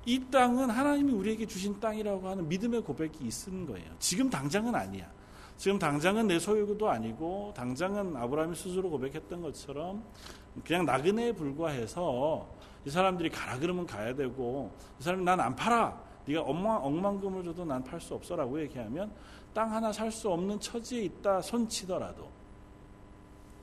이 0.05 0.19
땅은 0.29 0.69
하나님이 0.69 1.13
우리에게 1.13 1.45
주신 1.45 1.79
땅이라고 1.79 2.27
하는 2.27 2.47
믿음의 2.49 2.81
고백이 2.81 3.19
있는 3.23 3.65
거예요. 3.65 3.89
지금 3.99 4.29
당장은 4.29 4.75
아니야. 4.75 5.09
지금 5.55 5.79
당장은 5.79 6.27
내 6.27 6.39
소유도 6.39 6.89
아니고 6.89 7.53
당장은 7.55 8.17
아브라함이 8.17 8.55
스스로 8.55 8.89
고백했던 8.89 9.41
것처럼 9.41 10.03
그냥 10.65 10.85
나그네에 10.85 11.31
불과해서 11.31 12.49
이 12.85 12.89
사람들이 12.89 13.29
가라 13.29 13.59
그러면 13.59 13.85
가야 13.85 14.13
되고 14.15 14.71
이 14.99 15.03
사람이 15.03 15.23
난 15.23 15.39
안 15.39 15.55
팔아. 15.55 16.13
네가 16.25 16.41
억만, 16.41 16.77
억만금을 16.77 17.43
줘도 17.43 17.65
난 17.65 17.83
팔 17.83 17.99
수 17.99 18.13
없어라고 18.15 18.59
얘기하면 18.61 19.11
땅 19.53 19.71
하나 19.73 19.91
살 19.91 20.09
수 20.11 20.31
없는 20.31 20.59
처지에 20.59 21.03
있다 21.03 21.41
손치더라도 21.41 22.29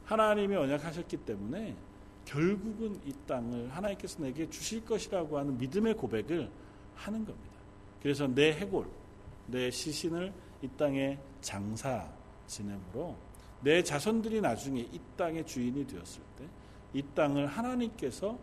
하나님이 0.05 0.57
언약하셨기 0.57 1.17
때문에 1.19 1.75
결국은 2.25 3.01
이 3.07 3.15
땅을 3.27 3.71
하나님께서 3.71 4.23
내게 4.23 4.49
주실 4.51 4.85
것이라고 4.85 5.39
하는 5.39 5.57
믿음의 5.59 5.95
고백을 5.97 6.51
하는 6.95 7.25
겁니다. 7.25 7.57
그래서 8.03 8.27
내 8.27 8.53
해골, 8.53 8.87
내 9.47 9.71
시신을 9.71 10.33
이 10.63 10.69
땅에 10.77 11.19
장사 11.41 12.07
지내므로 12.47 13.17
내 13.63 13.83
자손들이 13.83 14.41
나중에 14.41 14.81
이 14.81 15.01
땅의 15.17 15.47
주인이 15.47 15.87
되었을 15.87 16.21
때 16.37 16.45
이 16.93 17.03
땅을 17.15 17.47
하나님께서 17.47 18.37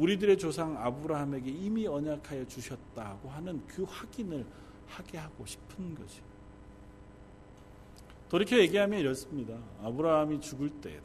우리들의 0.00 0.38
조상 0.38 0.78
아브라함에게 0.78 1.50
이미 1.50 1.86
언약하여 1.86 2.46
주셨다고 2.46 3.28
하는 3.28 3.62
그 3.66 3.84
확인을 3.84 4.46
하게 4.88 5.18
하고 5.18 5.44
싶은 5.44 5.94
거죠. 5.94 6.22
돌이켜 8.30 8.56
얘기하면 8.58 8.98
이렇습니다. 8.98 9.58
아브라함이 9.82 10.40
죽을 10.40 10.70
때에도 10.70 11.04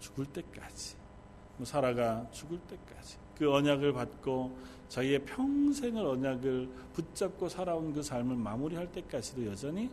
죽을 0.00 0.26
때까지 0.26 0.96
뭐 1.56 1.64
사라가 1.64 2.28
죽을 2.30 2.58
때까지 2.58 3.16
그 3.38 3.50
언약을 3.50 3.94
받고 3.94 4.54
자기의 4.90 5.24
평생을 5.24 6.04
언약을 6.04 6.68
붙잡고 6.92 7.48
살아온 7.48 7.94
그 7.94 8.02
삶을 8.02 8.36
마무리할 8.36 8.92
때까지도 8.92 9.46
여전히 9.46 9.90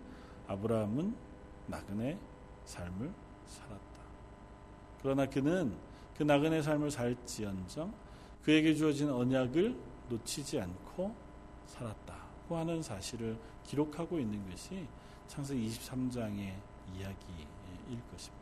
아브라함은 0.47 1.15
나그네 1.67 2.17
삶을 2.65 3.09
살았다. 3.47 3.81
그러나 5.01 5.25
그는 5.25 5.71
그 6.17 6.23
나그네 6.23 6.61
삶을 6.61 6.91
살지언정 6.91 7.93
그에게 8.43 8.73
주어진 8.73 9.09
언약을 9.09 9.75
놓치지 10.09 10.59
않고 10.59 11.13
살았다고 11.67 12.57
하는 12.57 12.81
사실을 12.81 13.37
기록하고 13.65 14.19
있는 14.19 14.49
것이 14.49 14.87
창세기 15.27 15.67
23장의 15.69 16.53
이야기일 16.95 18.01
것입니다. 18.11 18.41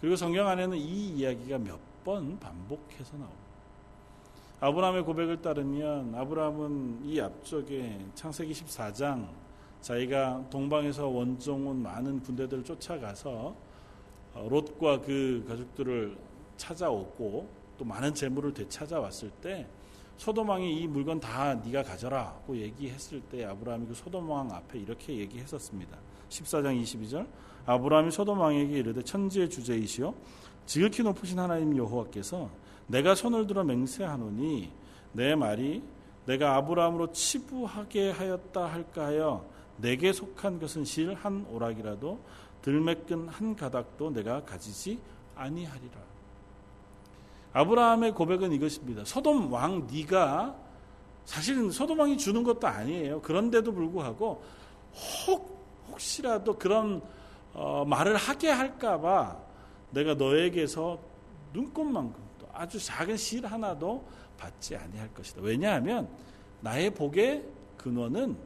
그리고 0.00 0.16
성경 0.16 0.46
안에는 0.48 0.76
이 0.76 1.16
이야기가 1.16 1.58
몇 1.58 1.94
번 2.04 2.38
반복해서 2.38 3.16
나옵니다. 3.16 3.44
아브라함의 4.60 5.04
고백을 5.04 5.42
따르면 5.42 6.14
아브라함은 6.14 7.00
이 7.04 7.18
앞쪽에 7.20 7.98
창세기 8.14 8.52
14장 8.52 9.26
자기가 9.80 10.46
동방에서 10.50 11.08
원종 11.08 11.66
온 11.66 11.82
많은 11.82 12.20
군대들을 12.20 12.64
쫓아가서 12.64 13.56
어, 14.34 14.48
롯과 14.48 15.00
그 15.00 15.44
가족들을 15.48 16.16
찾아오고 16.56 17.48
또 17.78 17.84
많은 17.84 18.14
재물을 18.14 18.52
되찾아왔을 18.54 19.30
때 19.42 19.66
소돔왕이 20.16 20.80
이 20.80 20.86
물건 20.86 21.18
다 21.18 21.54
네가 21.54 21.82
가져라고 21.82 22.56
얘기했을 22.56 23.20
때 23.22 23.44
아브라함이 23.44 23.86
그 23.86 23.94
소돔왕 23.94 24.52
앞에 24.52 24.78
이렇게 24.78 25.16
얘기했었습니다. 25.16 25.98
14장 26.28 26.80
22절 26.82 27.26
아브라함이 27.66 28.10
소돔 28.10 28.38
왕에게 28.38 28.78
이르되 28.78 29.02
천지의 29.02 29.50
주제이시요 29.50 30.14
지극히 30.66 31.02
높으신 31.02 31.38
하나님 31.38 31.76
여호와께서 31.76 32.48
내가 32.86 33.14
손을 33.14 33.46
들어 33.46 33.64
맹세하노니 33.64 34.70
내 35.12 35.34
말이 35.34 35.82
내가 36.26 36.56
아브라함으로 36.56 37.12
치부하게 37.12 38.10
하였다 38.12 38.66
할까 38.66 39.06
하여 39.06 39.44
내게 39.76 40.12
속한 40.12 40.60
것은 40.60 40.84
실 40.84 41.14
한 41.14 41.44
오락이라도 41.50 42.18
들매끈 42.62 43.28
한 43.28 43.56
가닥도 43.56 44.10
내가 44.10 44.42
가지지 44.44 44.98
아니하리라. 45.34 46.13
아브라함의 47.54 48.12
고백은 48.12 48.52
이것입니다. 48.52 49.04
소돔 49.04 49.50
왕 49.50 49.86
네가 49.90 50.54
사실은 51.24 51.70
소돔 51.70 51.98
왕이 51.98 52.18
주는 52.18 52.42
것도 52.42 52.66
아니에요. 52.66 53.22
그런데도 53.22 53.72
불구하고 53.72 54.42
혹 55.26 55.54
혹시라도 55.88 56.58
그런 56.58 57.00
어, 57.52 57.84
말을 57.86 58.16
하게 58.16 58.50
할까봐 58.50 59.38
내가 59.90 60.14
너에게서 60.14 60.98
눈꽃만큼도 61.52 62.48
아주 62.52 62.84
작은 62.84 63.16
실 63.16 63.46
하나도 63.46 64.04
받지 64.36 64.76
아니할 64.76 65.14
것이다. 65.14 65.40
왜냐하면 65.40 66.08
나의 66.60 66.90
복의 66.92 67.44
근원은 67.76 68.36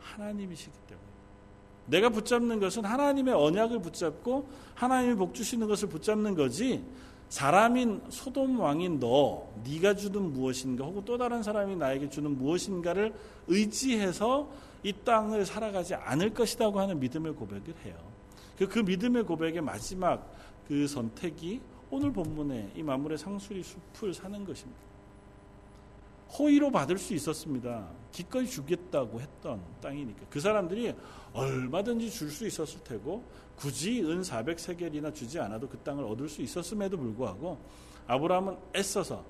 하나님이시기 0.00 0.78
때문에. 0.86 1.04
내가 1.86 2.08
붙잡는 2.08 2.60
것은 2.60 2.84
하나님의 2.84 3.34
언약을 3.34 3.82
붙잡고 3.82 4.48
하나님이 4.74 5.16
복 5.16 5.34
주시는 5.34 5.66
것을 5.66 5.88
붙잡는 5.88 6.34
거지. 6.34 6.84
사람인 7.34 8.00
소돔 8.10 8.60
왕인 8.60 9.00
너, 9.00 9.52
네가 9.64 9.96
주는 9.96 10.32
무엇인가, 10.32 10.84
혹은 10.84 11.04
또 11.04 11.18
다른 11.18 11.42
사람이 11.42 11.74
나에게 11.74 12.08
주는 12.08 12.38
무엇인가를 12.38 13.12
의지해서 13.48 14.48
이 14.84 14.92
땅을 15.04 15.44
살아가지 15.44 15.96
않을 15.96 16.32
것이라고 16.32 16.78
하는 16.78 17.00
믿음의 17.00 17.34
고백을 17.34 17.74
해요. 17.84 17.96
그, 18.56 18.68
그 18.68 18.78
믿음의 18.78 19.24
고백의 19.24 19.62
마지막 19.62 20.32
그 20.68 20.86
선택이 20.86 21.60
오늘 21.90 22.12
본문에 22.12 22.70
이 22.76 22.84
마물의 22.84 23.18
상수리 23.18 23.64
숲을 23.64 24.14
사는 24.14 24.44
것입니다. 24.44 24.80
호의로 26.38 26.70
받을 26.70 26.98
수 26.98 27.14
있었습니다. 27.14 27.88
기꺼이 28.12 28.46
주겠다고 28.46 29.20
했던 29.20 29.60
땅이니까. 29.80 30.26
그 30.30 30.38
사람들이 30.38 30.94
얼마든지 31.32 32.10
줄 32.10 32.30
수 32.30 32.46
있었을 32.46 32.84
테고 32.84 33.24
굳이 33.56 34.02
은 34.02 34.22
400세겔이나 34.22 35.14
주지 35.14 35.38
않아도 35.40 35.68
그 35.68 35.78
땅을 35.78 36.04
얻을 36.04 36.28
수 36.28 36.42
있었음에도 36.42 36.96
불구하고 36.96 37.58
아브라함은 38.06 38.56
애써서 38.76 39.24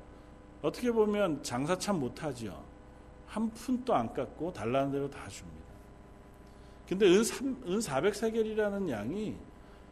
어떻게 0.62 0.90
보면 0.90 1.42
장사 1.42 1.78
참 1.78 2.00
못하지요. 2.00 2.62
한 3.26 3.50
푼도 3.50 3.94
안 3.94 4.12
깎고 4.12 4.52
달라는 4.52 4.92
대로 4.92 5.10
다 5.10 5.28
줍니다. 5.28 5.64
근데 6.88 7.06
은, 7.06 7.24
3, 7.24 7.46
은 7.66 7.78
400세겔이라는 7.78 8.88
양이 8.90 9.36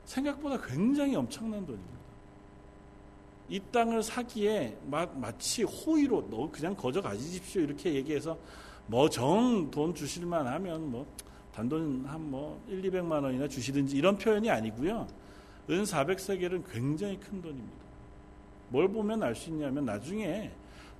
생각보다 0.05 0.61
굉장히 0.67 1.15
엄청난 1.15 1.65
돈입니다. 1.65 2.03
이 3.49 3.61
땅을 3.71 4.03
사기에 4.03 4.79
마, 4.87 5.07
치 5.39 5.63
호의로 5.63 6.29
너 6.31 6.51
그냥 6.51 6.75
거저 6.75 7.03
가지십시오 7.03 7.63
이렇게 7.63 7.93
얘기해서 7.95 8.39
뭐 8.87 9.09
정 9.09 9.71
돈 9.71 9.95
주실만 9.95 10.47
하면 10.47 10.91
뭐 10.91 11.07
단돈 11.55 12.05
한 12.07 12.21
뭐 12.21 12.63
1, 12.69 12.83
200만 12.83 13.23
원이나 13.23 13.47
주시든지 13.49 13.97
이런 13.97 14.17
표현이 14.17 14.51
아니고요. 14.51 15.07
은 15.71 15.83
400세겔은 15.85 16.65
굉장히 16.71 17.19
큰 17.21 17.41
돈입니다. 17.43 17.83
뭘 18.69 18.89
보면 18.89 19.23
알 19.23 19.35
수 19.35 19.51
있냐면 19.51 19.85
나중에 19.85 20.51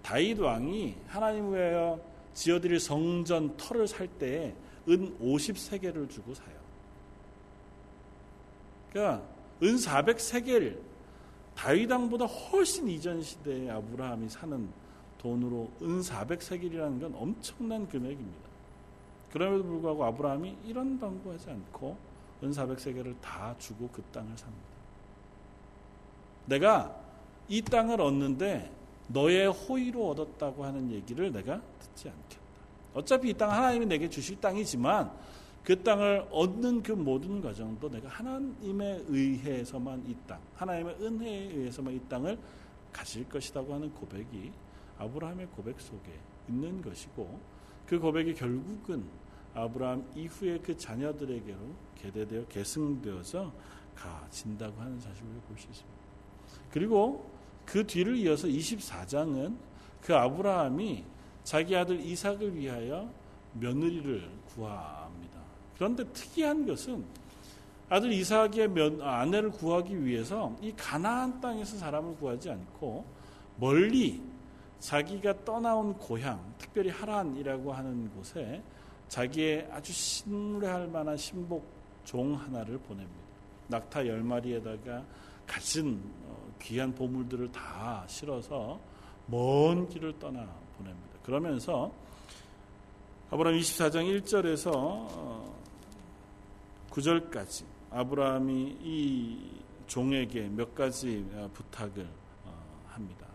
다윗 0.03 0.39
왕이 0.39 0.97
하나님 1.07 1.55
위하여 1.55 1.99
지어드릴 2.35 2.81
성전 2.81 3.57
터를 3.57 3.87
살 3.87 4.07
때 4.19 4.55
은 4.89 5.17
50세겔을 5.21 6.11
주고 6.11 6.35
사요. 6.35 6.57
그러니까 8.91 9.25
은 9.63 9.77
400세겔 9.77 10.79
다윗왕보다 11.55 12.25
훨씬 12.25 12.89
이전 12.89 13.23
시대에 13.23 13.71
아브라함이 13.71 14.29
사는 14.29 14.69
돈으로 15.19 15.71
은 15.83 16.01
400세겔이라는 16.01 17.01
건 17.01 17.15
엄청난 17.15 17.87
금액입니다. 17.89 18.52
그럼에도 19.33 19.65
불구하고 19.65 20.05
아브라함이 20.05 20.59
이런 20.65 20.99
방구하지 20.99 21.51
않고 21.51 21.97
은 22.43 22.51
400세겔을 22.51 23.21
다 23.21 23.55
주고 23.59 23.89
그 23.93 24.03
땅을 24.13 24.37
삽니다. 24.37 24.67
내가 26.47 26.95
이 27.49 27.63
땅을 27.63 28.01
얻는데 28.01 28.71
너의 29.09 29.49
호의로 29.49 30.11
얻었다고 30.11 30.65
하는 30.65 30.91
얘기를 30.91 31.33
내가 31.33 31.61
듣지 31.79 32.09
않겠다. 32.09 32.43
어차피 32.95 33.31
이 33.31 33.35
땅 33.35 33.51
하나님이 33.51 33.87
내게 33.87 34.09
주실 34.09 34.41
땅이지만 34.41 35.11
그 35.65 35.81
땅을 35.83 36.27
얻는 36.31 36.83
그 36.83 36.93
모든 36.93 37.41
과정도 37.41 37.89
내가 37.89 38.09
하나님에 38.09 39.05
의해서만 39.07 40.03
이 40.07 40.17
땅, 40.27 40.41
하나님의 40.57 40.97
은혜에 41.01 41.53
의해서만 41.55 41.95
이 41.95 42.01
땅을 42.09 42.37
가질 42.93 43.29
것이라고 43.29 43.73
하는 43.73 43.91
고백이 43.95 44.53
아브라함의 44.99 45.47
고백 45.57 45.81
속에 45.81 46.13
있는 46.49 46.83
것이고 46.83 47.41
그 47.87 47.99
고백이 47.99 48.35
결국은 48.35 49.05
아브라함 49.55 50.11
이후에 50.15 50.59
그 50.59 50.77
자녀들에게로 50.77 51.59
계대되어 51.97 52.47
계승되어서 52.47 53.53
가진다고 53.95 54.81
하는 54.81 54.99
사실을 55.01 55.29
볼 55.47 55.57
수 55.59 55.69
있습니다. 55.69 56.03
그리고 56.71 57.31
그 57.65 57.87
뒤를 57.87 58.17
이어서 58.17 58.49
24장은 58.49 59.55
그 60.01 60.15
아브라함이 60.15 61.05
자기 61.45 61.77
아들 61.77 62.01
이삭을 62.01 62.57
위하여 62.57 63.09
며느리를 63.55 64.29
구합니다. 64.55 65.39
그런데 65.77 66.05
특이한 66.05 66.67
것은 66.67 67.05
아들 67.89 68.13
이삭의 68.13 68.69
면, 68.69 69.03
아내를 69.03 69.51
구하기 69.51 70.05
위해서 70.05 70.57
이 70.63 70.73
가나안 70.73 71.41
땅에서 71.41 71.77
사람을 71.77 72.17
구하지 72.17 72.51
않고 72.51 73.05
멀리 73.59 74.23
자기가 74.81 75.45
떠나온 75.45 75.95
고향, 75.95 76.43
특별히 76.59 76.91
하란이라고 76.91 77.73
하는 77.73 78.11
곳에 78.17 78.63
자기의 79.13 79.69
아주 79.71 79.93
신뢰할 79.93 80.89
만한 80.89 81.19
신복 81.19 81.71
종 82.03 82.35
하나를 82.35 82.79
보냅니다. 82.79 83.21
낙타 83.69 84.07
열 84.07 84.23
마리에다가 84.23 85.05
갖은 85.47 86.01
어, 86.25 86.51
귀한 86.59 86.95
보물들을 86.95 87.53
다 87.53 88.07
실어서 88.09 88.81
먼 89.27 89.87
길을 89.87 90.19
떠나 90.19 90.49
보냅니다. 90.79 91.19
그러면서 91.23 91.93
아브라함 93.31 93.59
24장 93.59 94.23
1절에서 94.23 95.53
9절까지 96.89 97.67
아브라함이 97.91 98.79
이 98.81 99.61
종에게 99.89 100.49
몇 100.49 100.75
가지 100.75 101.23
어, 101.35 101.51
부탁을 101.53 102.09
어, 102.47 102.85
합니다. 102.89 103.27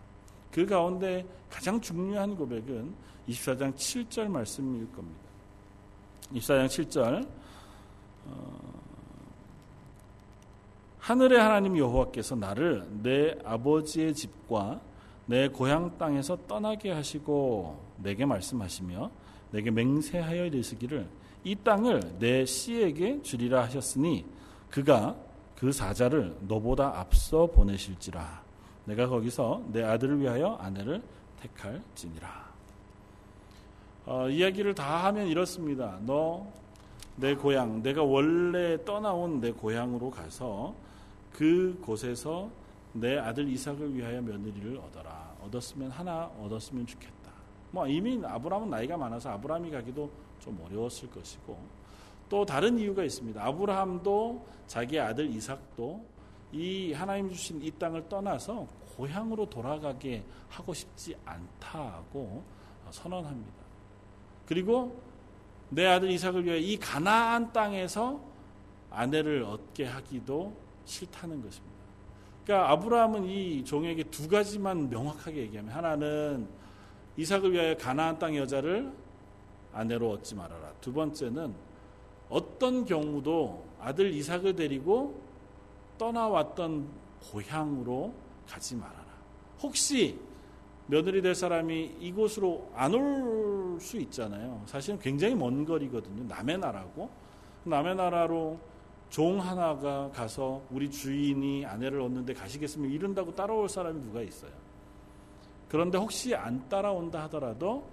그 0.50 0.66
가운데 0.66 1.24
가장 1.48 1.80
중요한 1.80 2.34
고백은 2.34 2.92
24장 3.28 3.72
7절 3.76 4.26
말씀일 4.26 4.90
겁니다. 4.90 5.27
24장 6.34 6.66
7절 6.66 7.28
어, 8.26 8.78
하늘의 10.98 11.38
하나님 11.38 11.78
여호와께서 11.78 12.36
나를 12.36 12.86
내 13.02 13.36
아버지의 13.44 14.14
집과 14.14 14.80
내 15.26 15.48
고향 15.48 15.96
땅에서 15.98 16.36
떠나게 16.46 16.92
하시고 16.92 17.78
내게 17.98 18.26
말씀하시며 18.26 19.10
내게 19.50 19.70
맹세하여 19.70 20.46
이르시기를 20.46 21.08
이 21.44 21.56
땅을 21.56 22.18
내 22.18 22.44
씨에게 22.44 23.22
주리라 23.22 23.62
하셨으니 23.64 24.26
그가 24.70 25.16
그 25.56 25.72
사자를 25.72 26.36
너보다 26.42 26.98
앞서 26.98 27.46
보내실지라 27.46 28.48
내가 28.84 29.06
거기서 29.06 29.64
내 29.70 29.82
아들을 29.82 30.20
위하여 30.20 30.54
아내를 30.54 31.02
택할지니라. 31.40 32.47
어, 34.08 34.28
이야기를 34.28 34.74
다 34.74 35.06
하면 35.06 35.26
이렇습니다. 35.26 35.98
너 36.04 36.58
내 37.18 37.34
고향, 37.34 37.82
내가 37.82 38.04
원래 38.04 38.82
떠나온 38.84 39.40
내 39.40 39.50
고향으로 39.50 40.08
가서 40.08 40.72
그 41.32 41.76
곳에서 41.84 42.48
내 42.92 43.18
아들 43.18 43.48
이삭을 43.48 43.92
위하여 43.92 44.22
며느리를 44.22 44.78
얻어라. 44.78 45.36
얻었으면 45.42 45.90
하나 45.90 46.30
얻었으면 46.40 46.86
좋겠다. 46.86 47.32
뭐 47.72 47.88
이미 47.88 48.20
아브라함은 48.24 48.70
나이가 48.70 48.96
많아서 48.96 49.30
아브라함이 49.30 49.70
가기도 49.72 50.08
좀 50.38 50.60
어려웠을 50.64 51.10
것이고 51.10 51.58
또 52.28 52.46
다른 52.46 52.78
이유가 52.78 53.02
있습니다. 53.02 53.44
아브라함도 53.44 54.46
자기 54.68 55.00
아들 55.00 55.28
이삭도 55.28 56.04
이 56.52 56.92
하나님 56.92 57.30
주신 57.30 57.60
이 57.60 57.70
땅을 57.72 58.08
떠나서 58.08 58.64
고향으로 58.96 59.46
돌아가게 59.50 60.22
하고 60.48 60.72
싶지 60.72 61.16
않다고 61.24 62.44
선언합니다. 62.90 63.57
그리고 64.48 64.98
내 65.68 65.84
아들 65.84 66.10
이삭을 66.10 66.46
위해 66.46 66.58
이 66.58 66.78
가나안 66.78 67.52
땅에서 67.52 68.18
아내를 68.90 69.42
얻게 69.42 69.84
하기도 69.84 70.56
싫다는 70.86 71.42
것입니다. 71.42 71.76
그러니까 72.44 72.70
아브라함은 72.70 73.26
이 73.26 73.62
종에게 73.62 74.04
두 74.04 74.26
가지만 74.26 74.88
명확하게 74.88 75.42
얘기하면 75.42 75.70
하나는 75.70 76.48
이삭을 77.18 77.52
위하여 77.52 77.76
가나안 77.76 78.18
땅 78.18 78.34
여자를 78.34 78.90
아내로 79.74 80.12
얻지 80.12 80.34
말아라. 80.34 80.72
두 80.80 80.94
번째는 80.94 81.54
어떤 82.30 82.86
경우도 82.86 83.66
아들 83.80 84.14
이삭을 84.14 84.56
데리고 84.56 85.20
떠나왔던 85.98 86.88
고향으로 87.30 88.14
가지 88.48 88.76
말아라. 88.76 89.04
혹시 89.60 90.18
며느리 90.88 91.22
될 91.22 91.34
사람이 91.34 91.96
이곳으로 92.00 92.70
안 92.74 92.94
올 92.94 93.38
수 93.80 93.96
있잖아요. 93.98 94.62
사실은 94.66 94.98
굉장히 94.98 95.34
먼 95.34 95.64
거리거든요. 95.64 96.24
남의 96.24 96.58
나라고. 96.58 97.08
남의 97.64 97.96
나라로 97.96 98.58
종 99.10 99.40
하나가 99.40 100.10
가서 100.10 100.62
우리 100.70 100.90
주인이 100.90 101.64
아내를 101.64 102.00
얻는데 102.00 102.34
가시겠으면 102.34 102.90
이른다고 102.90 103.34
따라올 103.34 103.68
사람이 103.68 104.00
누가 104.02 104.20
있어요. 104.22 104.52
그런데 105.68 105.98
혹시 105.98 106.34
안 106.34 106.68
따라온다 106.68 107.24
하더라도 107.24 107.86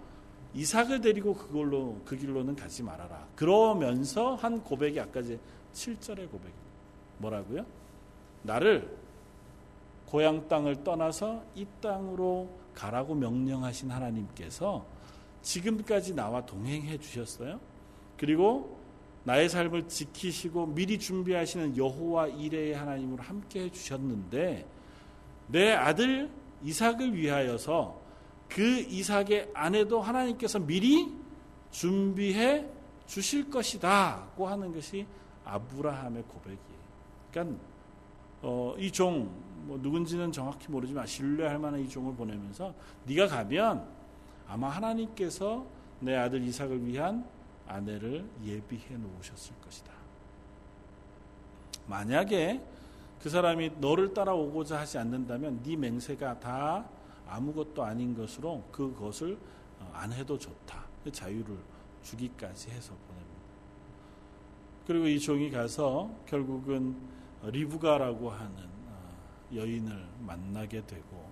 이삭을 0.53 1.01
데리고 1.01 1.33
그걸로 1.33 1.99
그 2.05 2.15
길로는 2.15 2.55
가지 2.55 2.83
말아라. 2.83 3.27
그러면서 3.35 4.35
한 4.35 4.61
고백이 4.61 4.99
아까 4.99 5.21
제 5.21 5.37
7절의 5.73 6.31
고백. 6.31 6.53
뭐라고요? 7.17 7.65
나를 8.43 8.95
고향 10.05 10.47
땅을 10.47 10.83
떠나서 10.83 11.43
이 11.55 11.65
땅으로 11.81 12.47
가라고 12.75 13.15
명령하신 13.15 13.89
하나님께서 13.89 14.85
지금까지 15.41 16.13
나와 16.13 16.45
동행해 16.45 16.97
주셨어요. 16.97 17.59
그리고 18.17 18.77
나의 19.23 19.49
삶을 19.49 19.87
지키시고 19.87 20.67
미리 20.67 20.99
준비하시는 20.99 21.77
여호와 21.77 22.27
이레의 22.27 22.75
하나님으로 22.75 23.23
함께 23.23 23.63
해 23.63 23.71
주셨는데 23.71 24.67
내 25.47 25.71
아들 25.71 26.29
이삭을 26.63 27.15
위하여서 27.15 27.99
그 28.49 28.61
이삭의 28.61 29.51
아내도 29.53 30.01
하나님께서 30.01 30.59
미리 30.59 31.11
준비해 31.71 32.65
주실 33.07 33.49
것이다고 33.49 34.47
하는 34.47 34.73
것이 34.73 35.05
아브라함의 35.43 36.23
고백이에요. 36.23 36.59
그러니까 37.31 37.59
어, 38.41 38.75
이종 38.77 39.29
뭐 39.65 39.79
누군지는 39.81 40.31
정확히 40.31 40.71
모르지만 40.71 41.05
신뢰할 41.07 41.57
만한 41.57 41.81
이 41.81 41.89
종을 41.89 42.13
보내면서 42.15 42.73
네가 43.05 43.27
가면 43.27 43.85
아마 44.47 44.69
하나님께서 44.69 45.65
내 45.99 46.15
아들 46.15 46.43
이삭을 46.43 46.85
위한 46.85 47.25
아내를 47.67 48.29
예비해 48.43 48.95
놓으셨을 48.95 49.55
것이다. 49.63 49.91
만약에 51.87 52.63
그 53.21 53.29
사람이 53.29 53.71
너를 53.79 54.13
따라오고자 54.13 54.79
하지 54.79 54.99
않는다면 54.99 55.63
네 55.63 55.75
맹세가 55.75 56.39
다 56.39 56.85
아무것도 57.27 57.83
아닌 57.83 58.15
것으로 58.15 58.63
그것을 58.71 59.37
어, 59.79 59.91
안 59.93 60.13
해도 60.13 60.37
좋다. 60.37 60.85
그 61.03 61.11
자유를 61.11 61.57
주기까지 62.03 62.69
해서 62.69 62.93
보냅니다. 63.07 63.35
그리고 64.85 65.07
이 65.07 65.19
종이 65.19 65.49
가서 65.49 66.11
결국은 66.27 66.95
리브가라고 67.43 68.29
하는 68.29 68.74
여인을 69.53 70.07
만나게 70.19 70.85
되고 70.85 71.29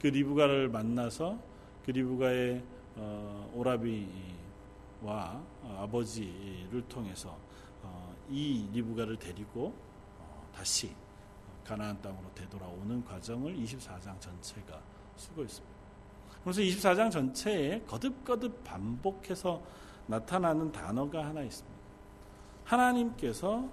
그 0.00 0.06
리브가를 0.06 0.68
만나서 0.68 1.38
그 1.84 1.90
리브가의 1.90 2.62
어, 2.96 3.50
오라비와 3.54 5.42
아버지를 5.78 6.82
통해서 6.88 7.36
어, 7.82 8.14
이 8.28 8.68
리브가를 8.72 9.18
데리고 9.18 9.74
어, 10.18 10.50
다시 10.54 10.94
가나안 11.64 12.00
땅으로 12.02 12.32
되돌아오는 12.34 13.04
과정을 13.04 13.56
24장 13.56 14.20
전체가 14.20 14.80
수고했습니다. 15.16 15.80
그래서 16.42 16.60
24장 16.62 17.10
전체에 17.10 17.82
거듭거듭 17.86 18.64
반복해서 18.64 19.62
나타나는 20.06 20.72
단어가 20.72 21.26
하나 21.26 21.42
있습니다. 21.42 21.78
하나님께서 22.64 23.68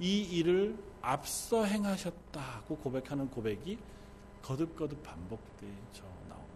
이 0.00 0.22
일을 0.22 0.76
앞서 1.04 1.64
행하셨다고 1.64 2.76
고백하는 2.76 3.28
고백이 3.28 3.78
거듭거듭 4.42 5.02
반복되죠 5.02 6.02
나옵니다. 6.28 6.54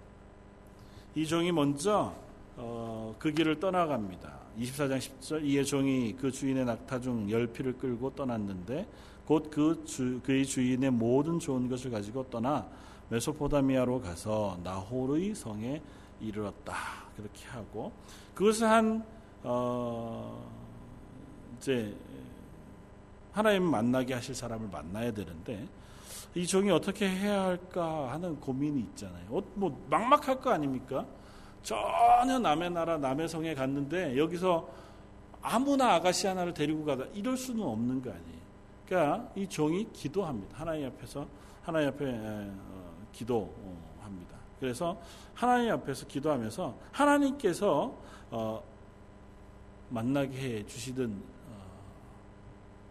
이 1.15 1.27
종이 1.27 1.53
먼저 1.53 2.15
어, 2.57 3.15
그 3.19 3.33
길을 3.33 3.61
떠나갑니다. 3.61 4.39
24장 4.59 4.99
10절 4.99 5.45
이에 5.45 5.63
종이 5.63 6.17
그 6.17 6.33
주인의 6.33 6.65
낙타 6.65 7.01
중 7.01 7.31
열피를 7.31 7.79
끌고 7.79 8.15
떠났는데 8.15 8.87
곧그 9.27 9.85
주, 9.85 10.21
그의 10.25 10.45
주인의 10.45 10.91
모든 10.91 11.39
좋은 11.39 11.69
것을 11.69 11.91
가지고 11.91 12.29
떠나 12.31 12.67
메소포다미아로 13.11 14.01
가서 14.01 14.59
나홀의 14.65 15.35
성에 15.35 15.81
이르렀다. 16.21 16.75
그렇게 17.17 17.47
하고 17.47 17.93
그것을 18.35 18.69
한 18.69 19.05
어, 19.43 20.51
이제 21.59 21.95
하나님 23.39 23.63
만나게 23.71 24.15
하실 24.15 24.35
사람을 24.35 24.69
만나야 24.69 25.13
되는데 25.13 25.69
이 26.35 26.45
종이 26.45 26.73
어떻게 26.73 27.09
해야 27.09 27.45
할까 27.45 28.11
하는 28.11 28.41
고민이 28.41 28.81
있잖아요. 28.81 29.27
어, 29.31 29.41
뭐 29.55 29.81
막막할 29.89 30.41
거 30.41 30.51
아닙니까? 30.51 31.07
전혀 31.63 32.41
남의 32.41 32.73
나라 32.73 32.99
남의 32.99 33.29
성에 33.29 33.55
갔는데 33.55 34.19
여기서 34.19 34.69
아무나 35.41 35.95
아가씨 35.95 36.27
하나를 36.27 36.53
데리고 36.53 36.85
가다 36.85 37.05
이럴 37.15 37.37
수는 37.37 37.63
없는 37.63 38.03
거 38.03 38.11
아니에요. 38.11 38.41
그러니까 38.87 39.31
이 39.37 39.47
종이 39.47 39.87
기도합니다. 39.93 40.59
하나님 40.59 40.89
앞에서 40.89 41.25
하나님 41.63 41.91
앞에 41.91 42.07
어, 42.09 43.07
기도합니다. 43.13 44.37
그래서 44.59 45.01
하나님 45.35 45.71
앞에서 45.75 46.09
기도하면서 46.09 46.77
하나님께서 46.91 47.97
어, 48.33 48.65
만나게 49.91 50.37
해 50.41 50.67
주시든 50.67 51.38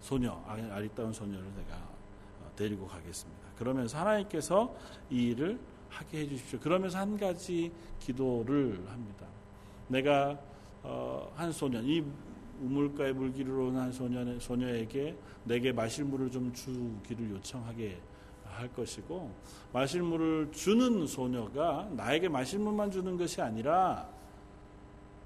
소녀, 0.07 0.41
아리따운 0.47 1.11
소녀를 1.11 1.43
내가 1.57 1.75
어, 1.75 2.49
데리고 2.55 2.87
가겠습니다. 2.87 3.41
그러면서 3.57 3.97
하나님께서 3.97 4.73
이 5.09 5.31
일을 5.31 5.59
하게 5.89 6.19
해주십시오. 6.21 6.59
그러면서 6.61 6.97
한 6.97 7.17
가지 7.17 7.69
기도를 7.99 8.85
합니다. 8.87 9.25
내가 9.89 10.39
어, 10.81 11.29
한 11.35 11.51
소년, 11.51 11.83
이 11.83 12.01
우물가에 12.61 13.11
물기를 13.11 13.51
오는 13.51 13.91
소년, 13.91 14.39
소녀에게 14.39 15.17
내게 15.43 15.73
마실 15.73 16.05
물을 16.05 16.31
좀 16.31 16.53
주기를 16.53 17.31
요청하게 17.31 17.99
할 18.45 18.73
것이고 18.73 19.29
마실 19.73 20.03
물을 20.03 20.49
주는 20.53 21.05
소녀가 21.05 21.85
나에게 21.91 22.29
마실 22.29 22.59
물만 22.59 22.91
주는 22.91 23.17
것이 23.17 23.41
아니라 23.41 24.07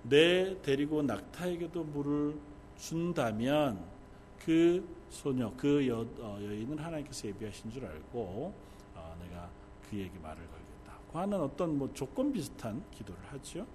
내 0.01 0.59
데리고 0.63 1.03
낙타에게도 1.03 1.83
물을 1.83 2.35
준다면 2.77 4.00
그 4.45 4.87
소녀, 5.09 5.51
그 5.55 5.87
여, 5.87 5.99
어, 6.19 6.39
여인은 6.41 6.79
하나님께서 6.79 7.27
예비하신 7.27 7.69
줄 7.69 7.85
알고 7.85 8.53
어, 8.95 9.17
내가 9.21 9.49
그에게 9.89 10.17
말을 10.19 10.37
걸겠다고 10.37 11.19
하는 11.19 11.41
어떤 11.41 11.77
뭐 11.77 11.93
조건 11.93 12.31
비슷한 12.31 12.83
기도를 12.91 13.21
하죠. 13.33 13.67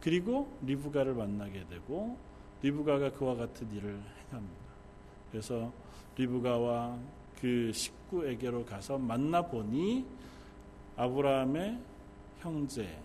그리고 0.00 0.56
리브가를 0.62 1.14
만나게 1.14 1.66
되고 1.68 2.16
리브가가 2.62 3.12
그와 3.12 3.36
같은 3.36 3.70
일을 3.72 4.00
행합니다. 4.28 4.64
그래서 5.30 5.72
리브가와 6.16 6.98
그 7.40 7.72
식구에게로 7.72 8.64
가서 8.64 8.98
만나 8.98 9.42
보니 9.42 10.04
아브라함의 10.96 11.78
형제 12.40 12.98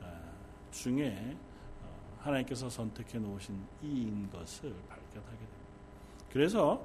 어, 0.00 0.32
중에 0.72 1.36
어, 1.82 2.18
하나님께서 2.20 2.68
선택해 2.68 3.18
놓으신 3.18 3.64
이인 3.82 4.28
것을 4.30 4.74
발견하게. 4.88 5.51
그래서 6.32 6.82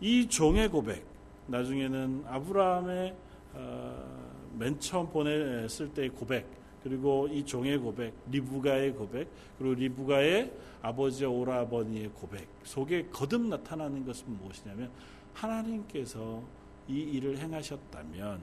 이 0.00 0.28
종의 0.28 0.68
고백 0.68 1.06
나중에는 1.46 2.24
아브라함의 2.26 3.14
어, 3.54 4.48
맨 4.58 4.78
처음 4.80 5.08
보냈을 5.08 5.92
때의 5.94 6.08
고백 6.10 6.46
그리고 6.82 7.28
이 7.28 7.44
종의 7.44 7.78
고백 7.78 8.12
리브가의 8.30 8.92
고백 8.94 9.28
그리고 9.56 9.74
리브가의 9.74 10.52
아버지 10.82 11.24
오라버니의 11.24 12.08
고백 12.08 12.48
속에 12.64 13.06
거듭 13.06 13.42
나타나는 13.42 14.04
것은 14.04 14.36
무엇이냐면 14.36 14.90
하나님께서 15.32 16.42
이 16.88 16.98
일을 16.98 17.38
행하셨다면 17.38 18.40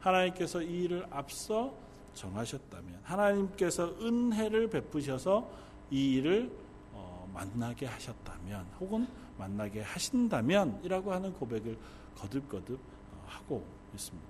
하나님께서 0.00 0.60
이 0.62 0.84
일을 0.84 1.06
앞서 1.10 1.72
정하셨다면 2.12 3.00
하나님께서 3.02 3.94
은혜를 4.00 4.68
베푸셔서 4.68 5.50
이 5.90 6.16
일을 6.16 6.50
어, 6.92 7.30
만나게 7.32 7.86
하셨다면 7.86 8.66
혹은 8.78 9.06
만나게 9.40 9.80
하신다면 9.80 10.80
이라고 10.84 11.12
하는 11.12 11.32
고백을 11.32 11.76
거듭거듭 12.18 12.78
어, 12.78 13.24
하고 13.26 13.64
있습니다. 13.94 14.28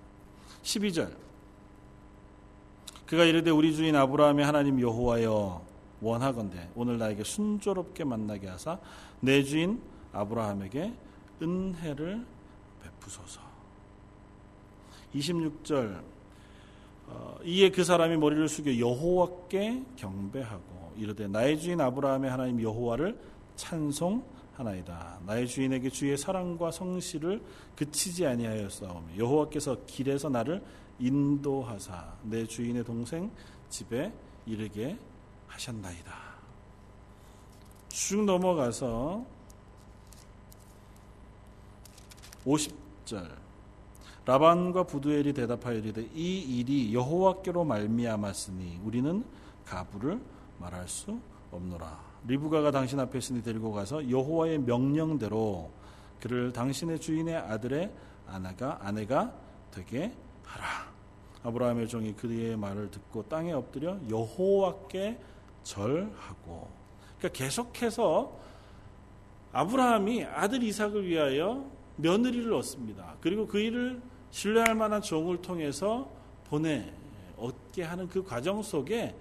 12절 0.62 1.16
그가 3.06 3.24
이르되 3.24 3.50
우리 3.50 3.74
주인 3.74 3.96
아브라함의 3.96 4.44
하나님 4.44 4.80
여호와여 4.80 5.62
원하건대 6.00 6.70
오늘 6.76 6.96
나에게 6.98 7.24
순조롭게 7.24 8.04
만나게 8.04 8.48
하사 8.48 8.78
내 9.20 9.42
주인 9.42 9.82
아브라함에게 10.12 10.94
은혜를 11.42 12.24
베푸소서. 12.82 13.40
26절 15.14 16.02
어, 17.08 17.36
이에 17.42 17.70
그 17.70 17.82
사람이 17.82 18.16
머리를 18.16 18.46
숙여 18.48 18.78
여호와께 18.78 19.82
경배하고 19.96 20.92
이르되 20.96 21.26
나의 21.26 21.58
주인 21.58 21.80
아브라함의 21.80 22.30
하나님 22.30 22.62
여호와를 22.62 23.18
찬송 23.56 24.18
하 24.18 24.39
나이다. 24.62 25.20
나의 25.26 25.46
주인에게 25.46 25.90
주의 25.90 26.16
사랑과 26.16 26.70
성실을 26.70 27.42
그치지 27.76 28.26
아니하였사오며 28.26 29.16
여호와께서 29.16 29.84
길에서 29.86 30.28
나를 30.28 30.62
인도하사 30.98 32.14
내 32.22 32.46
주인의 32.46 32.84
동생 32.84 33.30
집에 33.68 34.12
이르게 34.46 34.98
하셨나이다. 35.46 36.30
쭉 37.88 38.24
넘어가서 38.24 39.24
50절 42.44 43.30
라반과 44.24 44.84
부두엘이 44.84 45.32
대답하여 45.32 45.78
이르되 45.78 46.08
이 46.14 46.58
일이 46.58 46.94
여호와께로 46.94 47.64
말미암았으니 47.64 48.80
우리는 48.84 49.24
가부를 49.64 50.20
말할 50.58 50.88
수 50.88 51.18
없노라. 51.50 52.09
리브가가 52.26 52.70
당신 52.70 53.00
앞에 53.00 53.18
있으니 53.18 53.42
데리고 53.42 53.72
가서 53.72 54.08
여호와의 54.10 54.58
명령대로 54.58 55.70
그를 56.20 56.52
당신의 56.52 57.00
주인의 57.00 57.36
아들의 57.36 57.90
아내가 58.26 58.78
아내가 58.82 59.32
되게 59.70 60.12
하라. 60.44 60.90
아브라함의 61.42 61.88
종이 61.88 62.14
그의 62.14 62.56
말을 62.56 62.90
듣고 62.90 63.22
땅에 63.28 63.52
엎드려 63.52 63.98
여호와께 64.10 65.18
절하고. 65.62 66.68
그러니까 67.18 67.28
계속해서 67.32 68.38
아브라함이 69.52 70.24
아들 70.24 70.62
이삭을 70.62 71.06
위하여 71.06 71.64
며느리를 71.96 72.52
얻습니다. 72.52 73.16
그리고 73.20 73.46
그 73.46 73.58
일을 73.58 74.00
신뢰할 74.30 74.74
만한 74.74 75.02
종을 75.02 75.40
통해서 75.42 76.08
보내 76.48 76.92
얻게 77.36 77.82
하는 77.82 78.06
그 78.08 78.22
과정 78.22 78.62
속에 78.62 79.14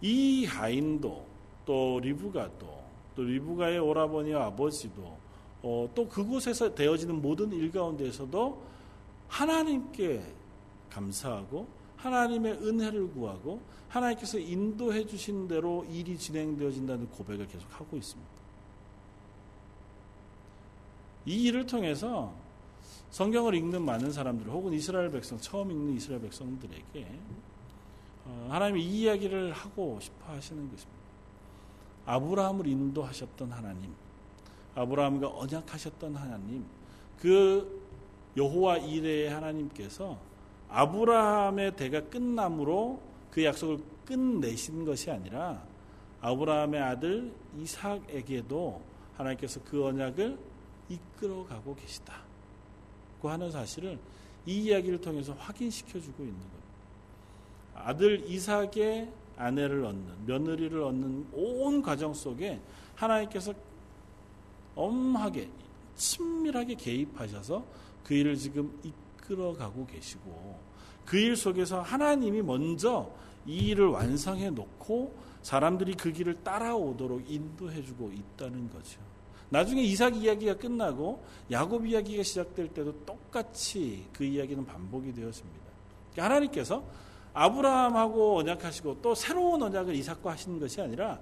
이 0.00 0.44
하인도 0.44 1.31
또 1.64 2.00
리브가도 2.00 2.82
또 3.14 3.22
리브가의 3.22 3.78
오라버니와 3.78 4.46
아버지도 4.46 5.16
어, 5.62 5.88
또 5.94 6.08
그곳에서 6.08 6.74
되어지는 6.74 7.22
모든 7.22 7.52
일 7.52 7.70
가운데에서도 7.70 8.62
하나님께 9.28 10.22
감사하고 10.90 11.66
하나님의 11.96 12.54
은혜를 12.54 13.12
구하고 13.12 13.60
하나님께서 13.88 14.38
인도해 14.38 15.06
주신 15.06 15.46
대로 15.46 15.84
일이 15.90 16.18
진행되어진다는 16.18 17.08
고백을 17.10 17.46
계속 17.46 17.66
하고 17.70 17.96
있습니다. 17.96 18.30
이 21.26 21.44
일을 21.44 21.66
통해서 21.66 22.34
성경을 23.10 23.54
읽는 23.54 23.84
많은 23.84 24.10
사람들 24.10 24.50
혹은 24.50 24.72
이스라엘 24.72 25.10
백성 25.10 25.38
처음 25.38 25.70
읽는 25.70 25.94
이스라엘 25.94 26.22
백성들에게 26.22 27.06
어, 28.24 28.48
하나님이 28.50 28.82
이 28.82 29.02
이야기를 29.02 29.52
하고 29.52 29.98
싶어 30.00 30.32
하시는 30.32 30.68
것입니다. 30.70 31.01
아브라함을 32.06 32.66
인도하셨던 32.66 33.52
하나님, 33.52 33.94
아브라함과 34.74 35.28
언약하셨던 35.28 36.16
하나님, 36.16 36.64
그 37.18 37.82
여호와 38.36 38.78
이레의 38.78 39.30
하나님께서 39.30 40.18
아브라함의 40.68 41.76
대가 41.76 42.00
끝남으로 42.00 43.00
그 43.30 43.44
약속을 43.44 43.78
끝내신 44.04 44.84
것이 44.84 45.10
아니라 45.10 45.62
아브라함의 46.20 46.80
아들 46.80 47.32
이삭에게도 47.58 48.80
하나님께서 49.16 49.60
그 49.64 49.84
언약을 49.84 50.38
이끌어가고 50.88 51.74
계시다. 51.76 52.22
고 53.20 53.30
하는 53.30 53.50
사실을 53.50 53.98
이 54.46 54.64
이야기를 54.64 55.00
통해서 55.00 55.32
확인시켜 55.34 56.00
주고 56.00 56.24
있는 56.24 56.38
겁니다. 56.38 56.62
아들 57.74 58.28
이삭의 58.28 59.12
아내를 59.36 59.84
얻는 59.84 60.26
며느리를 60.26 60.82
얻는 60.82 61.28
온 61.32 61.82
과정 61.82 62.12
속에 62.14 62.60
하나님께서 62.94 63.52
엄하게 64.74 65.48
친밀하게 65.96 66.74
개입하셔서 66.74 67.64
그 68.04 68.14
일을 68.14 68.36
지금 68.36 68.80
이끌어가고 68.82 69.86
계시고 69.86 70.72
그 71.04 71.18
일 71.18 71.36
속에서 71.36 71.82
하나님이 71.82 72.42
먼저 72.42 73.10
이 73.46 73.68
일을 73.68 73.88
완성해 73.88 74.50
놓고 74.50 75.14
사람들이 75.42 75.94
그 75.94 76.12
길을 76.12 76.42
따라오도록 76.44 77.28
인도해 77.28 77.82
주고 77.82 78.10
있다는 78.12 78.70
거죠. 78.70 79.00
나중에 79.50 79.82
이삭 79.82 80.16
이야기가 80.16 80.56
끝나고 80.56 81.22
야곱 81.50 81.86
이야기가 81.86 82.22
시작될 82.22 82.68
때도 82.68 83.04
똑같이 83.04 84.06
그 84.12 84.24
이야기는 84.24 84.64
반복이 84.64 85.12
되었습니다. 85.12 85.60
그러니까 86.12 86.24
하나님께서 86.24 86.84
아브라함하고 87.34 88.38
언약하시고 88.38 89.00
또 89.02 89.14
새로운 89.14 89.62
언약을 89.62 89.94
이삭과 89.94 90.32
하시는 90.32 90.58
것이 90.58 90.80
아니라 90.80 91.18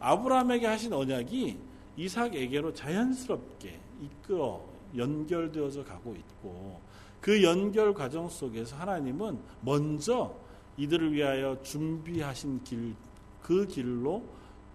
아브라함에게 0.00 0.66
하신 0.66 0.92
언약이 0.92 1.58
이삭에게로 1.96 2.74
자연스럽게 2.74 3.80
이끌어 4.00 4.60
연결되어져 4.96 5.84
가고 5.84 6.14
있고 6.14 6.80
그 7.20 7.42
연결 7.42 7.94
과정 7.94 8.28
속에서 8.28 8.76
하나님은 8.76 9.38
먼저 9.62 10.34
이들을 10.76 11.12
위하여 11.12 11.60
준비하신 11.62 12.62
길, 12.64 12.94
그 13.40 13.66
길로 13.66 14.22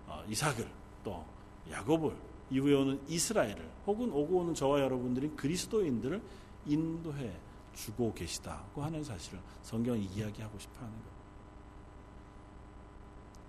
어, 0.08 0.24
이삭을 0.30 0.66
또 1.04 1.24
야곱을 1.70 2.16
이후에 2.50 2.74
오는 2.74 3.00
이스라엘을 3.08 3.70
혹은 3.86 4.12
오고 4.12 4.38
오는 4.38 4.54
저와 4.54 4.80
여러분들이 4.80 5.30
그리스도인들을 5.36 6.22
인도해 6.66 7.32
주고 7.80 8.14
계시다고 8.14 8.84
하는 8.84 9.04
사실을 9.04 9.40
성경이 9.64 10.04
이야기하고 10.06 10.60
싶어 10.60 10.80
하는 10.80 10.92
것. 10.92 11.04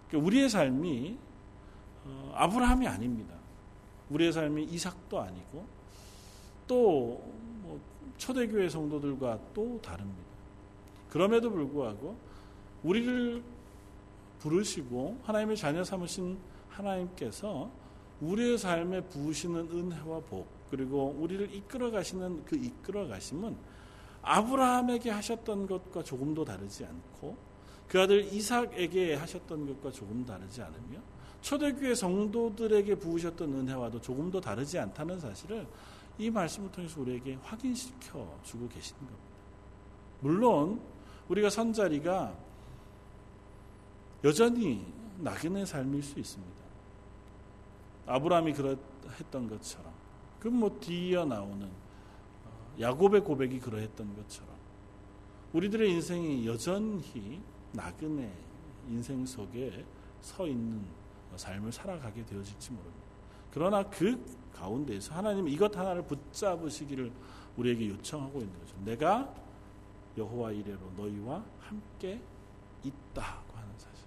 그러니까 0.09 0.27
우리의 0.27 0.49
삶이 0.49 1.19
어, 2.05 2.33
아브라함이 2.37 2.87
아닙니다. 2.87 3.35
우리의 4.09 4.33
삶이 4.33 4.65
이삭도 4.65 5.21
아니고 5.21 5.67
또뭐 6.67 7.81
초대교회 8.19 8.69
성도들과 8.69 9.39
또 9.53 9.81
다릅니다. 9.83 10.31
그럼에도 11.09 11.51
불구하고 11.51 12.17
우리를 12.85 13.43
부르시고 14.39 15.21
하나님의 15.25 15.57
자녀 15.57 15.83
삼으신 15.83 16.39
하나님께서 16.69 17.71
우리의 18.21 18.59
삶에 18.59 19.03
부으시는 19.03 19.69
은혜와 19.71 20.21
복 20.21 20.47
그리고 20.71 21.17
우리를 21.19 21.53
이끌어 21.53 21.91
가시는 21.91 22.45
그 22.45 22.57
이끌어 22.57 23.09
가심은 23.09 23.57
아브라함에게 24.23 25.11
하셨던 25.11 25.67
것과 25.67 26.03
조금도 26.03 26.45
다르지 26.45 26.85
않고 26.85 27.37
그 27.89 28.01
아들 28.01 28.33
이삭에게 28.33 29.15
하셨던 29.17 29.67
것과 29.67 29.91
조금 29.91 30.25
다르지 30.25 30.63
않으며 30.63 31.01
초대교회 31.41 31.95
성도들에게 31.95 32.95
부으셨던 32.97 33.53
은혜와도 33.53 34.01
조금도 34.01 34.41
다르지 34.41 34.79
않다는 34.79 35.19
사실을 35.19 35.67
이 36.19 36.31
말씀을 36.31 36.71
통해서 36.71 37.01
우리에게 37.01 37.39
확인시켜 37.43 38.39
주고 38.45 38.69
계시는 38.69 39.01
겁니다. 39.01 39.23
물론 40.21 40.81
우리가 41.29 41.49
선 41.49 41.73
자리가 41.73 42.35
여전히 44.23 44.87
낙인의 45.19 45.67
삶일 45.67 46.03
수 46.03 46.19
있습니다. 46.19 46.61
아브라함이 48.07 48.53
그랬던 48.53 49.49
것처럼 49.49 49.93
그 50.39 50.49
뭐 50.49 50.79
뒤이어 50.81 51.25
나오는 51.25 51.69
야곱의 52.79 53.23
고백이 53.23 53.59
그러했던 53.61 54.17
것처럼 54.17 54.51
우리들의 55.53 55.91
인생이 55.91 56.47
여전히 56.47 57.43
나그네 57.73 58.33
인생 58.89 59.25
속에 59.25 59.85
서 60.21 60.47
있는 60.47 60.85
삶을 61.37 61.73
살아가게 61.73 62.25
되어질지 62.25 62.73
모릅니다. 62.73 63.07
그러나 63.53 63.83
그 63.85 64.23
가운데에서 64.53 65.15
하나님 65.15 65.49
이것 65.49 65.77
하나를 65.77 66.03
붙잡으시기를 66.03 67.11
우리에게 67.57 67.89
요청하고 67.89 68.41
있는 68.41 68.59
거죠. 68.59 68.77
내가 68.85 69.35
여호와 70.17 70.53
이래로 70.53 70.79
너희와 70.97 71.45
함께 71.61 72.21
있다고 72.83 73.57
하는 73.57 73.69
사실. 73.77 74.07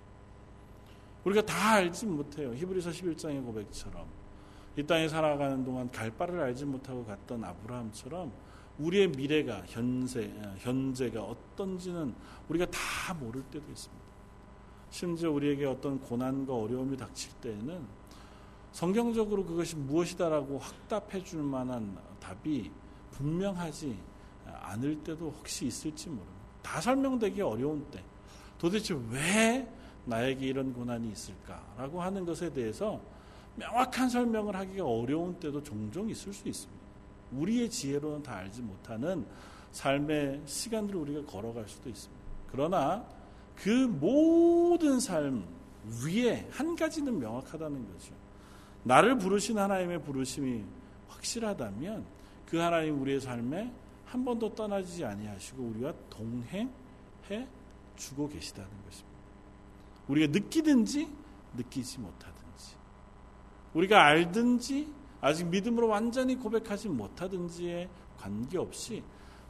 우리가 1.24 1.42
다 1.46 1.74
알지 1.74 2.06
못해요. 2.06 2.54
히브리서 2.54 2.90
11장의 2.92 3.44
고백처럼 3.46 4.06
이 4.76 4.84
땅에 4.84 5.08
살아가는 5.08 5.64
동안 5.64 5.90
갈 5.92 6.12
바를 6.12 6.40
알지 6.42 6.66
못하고 6.66 7.06
갔던 7.06 7.44
아브라함처럼 7.44 8.32
우리의 8.80 9.10
미래가 9.10 9.64
현재 9.68 10.32
현재가 10.58 11.24
어떤지는 11.24 12.14
우리가 12.50 12.66
다 12.72 13.14
모를 13.14 13.42
때도 13.44 13.70
있습니다. 13.70 14.04
심지어 14.90 15.32
우리에게 15.32 15.66
어떤 15.66 16.00
고난과 16.00 16.54
어려움이 16.54 16.98
닥칠 16.98 17.32
때에는 17.42 17.86
성경적으로 18.72 19.46
그것이 19.46 19.76
무엇이다라고 19.76 20.58
확답해 20.58 21.24
줄 21.24 21.44
만한 21.44 21.98
답이 22.20 22.72
분명하지 23.12 23.98
않을 24.46 25.04
때도 25.04 25.34
혹시 25.38 25.68
있을지 25.68 26.10
모릅니다. 26.10 26.34
다 26.62 26.82
설명되기 26.82 27.42
어려운 27.42 27.86
때 27.92 28.04
도대체 28.58 28.98
왜 29.12 29.68
나에게 30.06 30.48
이런 30.48 30.74
고난이 30.74 31.12
있을까라고 31.12 32.02
하는 32.02 32.26
것에 32.26 32.52
대해서 32.52 33.00
명확한 33.56 34.10
설명을 34.10 34.56
하기가 34.56 34.86
어려운 34.86 35.40
때도 35.40 35.62
종종 35.62 36.10
있을 36.10 36.34
수 36.34 36.48
있습니다. 36.48 36.83
우리의 37.38 37.70
지혜로는 37.70 38.24
다 38.24 38.36
알지 38.38 38.62
못하는 38.62 39.26
삶의 39.72 40.42
시간들을 40.46 41.00
우리가 41.00 41.26
걸어갈 41.26 41.68
수도 41.68 41.90
있습니다. 41.90 42.24
그러나 42.52 43.06
그 43.56 43.70
모든 43.70 45.00
삶 45.00 45.46
위에 46.06 46.48
한 46.52 46.76
가지는 46.76 47.20
명확하다는 47.20 47.92
거죠. 47.92 48.14
나를 48.84 49.18
부르신 49.18 49.58
하나님의 49.58 50.02
부르심이 50.02 50.64
확실하다면 51.10 52.06
그 52.46 52.58
하나님 52.58 53.02
우리의 53.02 53.20
삶에 53.20 53.72
한 54.06 54.24
번도 54.24 54.54
떠나지 54.54 55.04
아니하시고 55.04 55.64
우리와 55.64 55.94
동행해 56.10 56.70
주고 57.96 58.30
계시다는 58.30 58.70
것입니다. 58.86 59.14
우리가 60.08 60.32
느끼든지 60.32 61.08
느끼지 61.56 62.00
못하든지 62.00 62.76
우리가 63.74 64.06
알든지 64.06 64.88
아직 65.24 65.48
믿음으로 65.48 65.88
완전히 65.88 66.36
고백하지 66.36 66.90
못하든지에 66.90 67.90
관계없이 68.18 69.02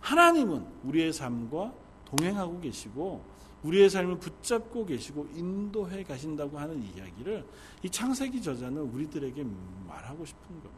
하나님은 0.02 0.64
우리의 0.84 1.12
삶과 1.12 1.74
동행하고 2.06 2.60
계시고 2.60 3.24
우리의 3.64 3.90
삶을 3.90 4.20
붙잡고 4.20 4.86
계시고 4.86 5.30
인도해 5.34 6.04
가신다고 6.04 6.60
하는 6.60 6.84
이야기를 6.84 7.44
이 7.82 7.90
창세기 7.90 8.40
저자는 8.44 8.84
우리들에게 8.84 9.44
말하고 9.88 10.24
싶은 10.24 10.48
겁니다. 10.48 10.70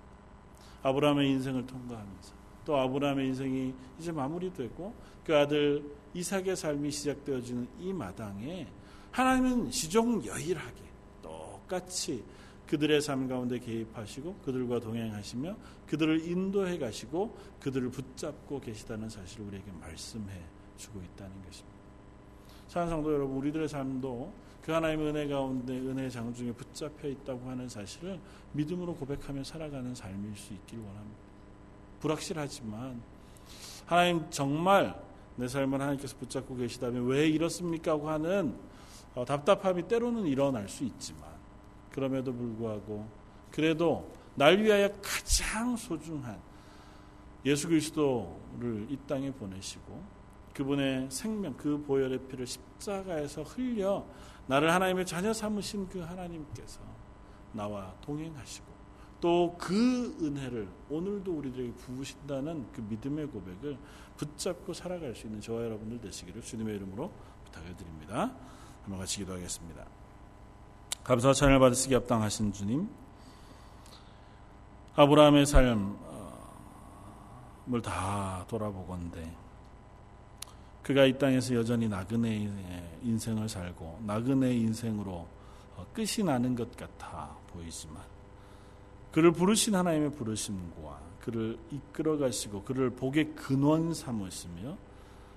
아브라함의 0.83 1.29
인생을 1.29 1.65
통과하면서 1.65 2.33
또 2.63 2.77
아브라함의 2.77 3.27
인생이 3.27 3.73
이제 3.99 4.13
마무리되고 4.13 4.95
그 5.25 5.35
아들 5.35 5.83
이삭의 6.13 6.55
삶이 6.55 6.89
시작되어지는 6.89 7.67
이 7.79 7.91
마당에 7.91 8.67
하나님은 9.11 9.71
시종 9.71 10.23
여일하게 10.23 10.83
똑같이 11.21 12.23
그들의 12.67 13.01
삶 13.01 13.27
가운데 13.27 13.59
개입하시고 13.59 14.35
그들과 14.45 14.79
동행하시며 14.79 15.55
그들을 15.87 16.27
인도해 16.27 16.77
가시고 16.77 17.37
그들을 17.59 17.89
붙잡고 17.91 18.59
계시다는 18.59 19.09
사실을 19.09 19.45
우리에게 19.47 19.71
말씀해 19.79 20.41
주고 20.77 21.01
있다는 21.01 21.31
것입니다. 21.43 21.75
사랑 22.67 22.89
성도 22.89 23.13
여러분, 23.13 23.37
우리들의 23.37 23.69
삶도 23.69 24.33
그 24.63 24.71
하나님의 24.71 25.07
은혜 25.07 25.27
가운데 25.27 25.77
은혜 25.77 26.09
장중에 26.09 26.51
붙잡혀 26.53 27.07
있다고 27.07 27.47
하는 27.47 27.69
사실을 27.69 28.19
믿음으로 28.53 28.95
고백하며 28.95 29.43
살아가는 29.43 29.93
삶일 29.93 30.35
수 30.35 30.53
있길 30.53 30.79
원합니다. 30.79 31.19
불확실하지만 31.99 32.99
하나님 33.85 34.27
정말 34.31 34.99
내 35.35 35.47
삶을 35.47 35.79
하나님께서 35.79 36.17
붙잡고 36.17 36.55
계시다면 36.55 37.05
왜 37.05 37.27
이렇습니까? 37.27 37.91
하고 37.91 38.09
하는 38.09 38.55
어, 39.13 39.23
답답함이 39.23 39.87
때로는 39.87 40.25
일어날 40.25 40.67
수 40.67 40.83
있지만 40.83 41.34
그럼에도 41.95 42.33
불구하고 42.33 43.07
그래도 43.49 44.11
날 44.35 44.61
위하여 44.61 44.89
가장 45.01 45.77
소중한 45.77 46.37
예수 47.45 47.69
그리스도를 47.69 48.87
이 48.89 48.97
땅에 49.07 49.31
보내시고 49.31 50.03
그분의 50.53 51.09
생명 51.09 51.55
그 51.55 51.81
보혈의 51.81 52.19
피를 52.27 52.45
십자가에서 52.45 53.43
흘려 53.43 54.05
나를 54.47 54.73
하나님의 54.73 55.05
자녀 55.05 55.31
삼으신 55.31 55.87
그 55.87 55.99
하나님께서 55.99 56.81
나와 57.53 57.93
동행하시고 58.01 58.75
또 59.21 59.55
그 59.57 60.17
은혜를 60.21 60.67
오늘도 60.89 61.31
우리들에게 61.31 61.73
부으신다는 61.75 62.71
그 62.73 62.81
믿음의 62.81 63.27
고백을 63.27 63.77
붙잡고 64.17 64.73
살아갈 64.73 65.15
수 65.15 65.27
있는 65.27 65.39
저와 65.39 65.63
여러분들 65.63 66.01
되시기를 66.01 66.41
주님의 66.41 66.75
이름으로 66.75 67.11
부탁을 67.45 67.75
드립니다. 67.77 68.35
한번 68.83 68.99
같이 68.99 69.19
기도하겠습니다. 69.19 70.04
감사와 71.05 71.33
찬양을 71.33 71.59
받으시기 71.59 71.93
합당하신 71.93 72.51
주님 72.51 72.89
아브라함의 74.95 75.45
삶을 75.45 75.93
다 77.83 78.43
돌아보건대 78.47 79.31
그가 80.81 81.05
이 81.05 81.15
땅에서 81.15 81.53
여전히 81.53 81.87
나그네의 81.87 82.51
인생을 83.03 83.47
살고 83.47 83.99
나그네의 84.03 84.59
인생으로 84.61 85.27
어, 85.75 85.85
끝이 85.93 86.25
나는 86.25 86.55
것 86.55 86.75
같아 86.75 87.37
보이지만 87.53 88.01
그를 89.11 89.31
부르신 89.31 89.75
하나님의 89.75 90.11
부르심과 90.11 90.99
그를 91.21 91.59
이끌어 91.71 92.17
가시고 92.17 92.63
그를 92.63 92.89
복의 92.89 93.35
근원 93.35 93.93
삼으시며 93.93 94.75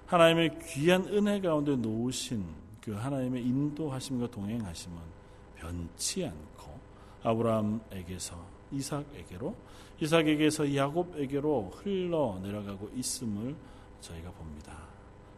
하나님의 0.07 0.61
귀한 0.67 1.05
은혜 1.09 1.43
가운데 1.43 1.77
놓으신 1.77 2.43
그 2.81 2.93
하나님의 2.93 3.43
인도하심과 3.45 4.31
동행하심은 4.31 5.18
변치 5.59 6.25
않고 6.25 6.79
아브라함에게서 7.23 8.37
이삭에게로 8.73 9.55
이삭에게서 10.01 10.75
야곱에게로 10.75 11.73
흘러 11.77 12.39
내려가고 12.43 12.91
있음을 12.95 13.57
저희가 14.01 14.31
봅니다. 14.31 14.87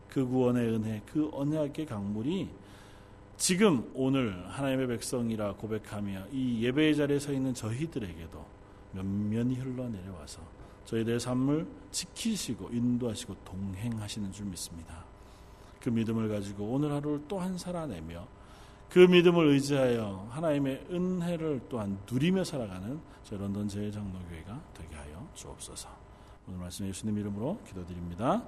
그 0.08 0.26
구원의 0.26 0.68
은혜, 0.74 1.02
그 1.06 1.30
언약의 1.32 1.86
강물이 1.86 2.50
지금 3.36 3.90
오늘 3.94 4.46
하나님의 4.50 4.88
백성이라 4.88 5.54
고백하며 5.54 6.26
이 6.32 6.62
예배의 6.62 6.96
자리에 6.96 7.18
서 7.18 7.32
있는 7.32 7.54
저희들에게도 7.54 8.44
면면이 8.92 9.54
흘러내려와서 9.54 10.42
저희들의 10.84 11.20
삶을 11.20 11.66
지키시고 11.90 12.70
인도하시고 12.70 13.36
동행하시는 13.44 14.32
줄 14.32 14.46
믿습니다. 14.46 15.04
그 15.80 15.88
믿음을 15.88 16.28
가지고 16.28 16.64
오늘 16.64 16.92
하루를 16.92 17.22
또 17.28 17.38
한 17.38 17.56
살아내며 17.56 18.26
그 18.91 18.99
믿음을 18.99 19.47
의지하여 19.47 20.28
하나님의 20.30 20.86
은혜를 20.91 21.62
또한 21.68 21.99
누리며 22.11 22.43
살아가는 22.43 23.01
저희 23.22 23.38
런던 23.38 23.68
제일장로교회가 23.68 24.61
되게 24.74 24.97
하여 24.97 25.28
주옵소서. 25.34 25.88
오늘 26.49 26.59
말씀 26.59 26.86
예수님 26.86 27.16
이름으로 27.18 27.61
기도드립니다. 27.66 28.43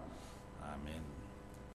아멘. 0.61 1.12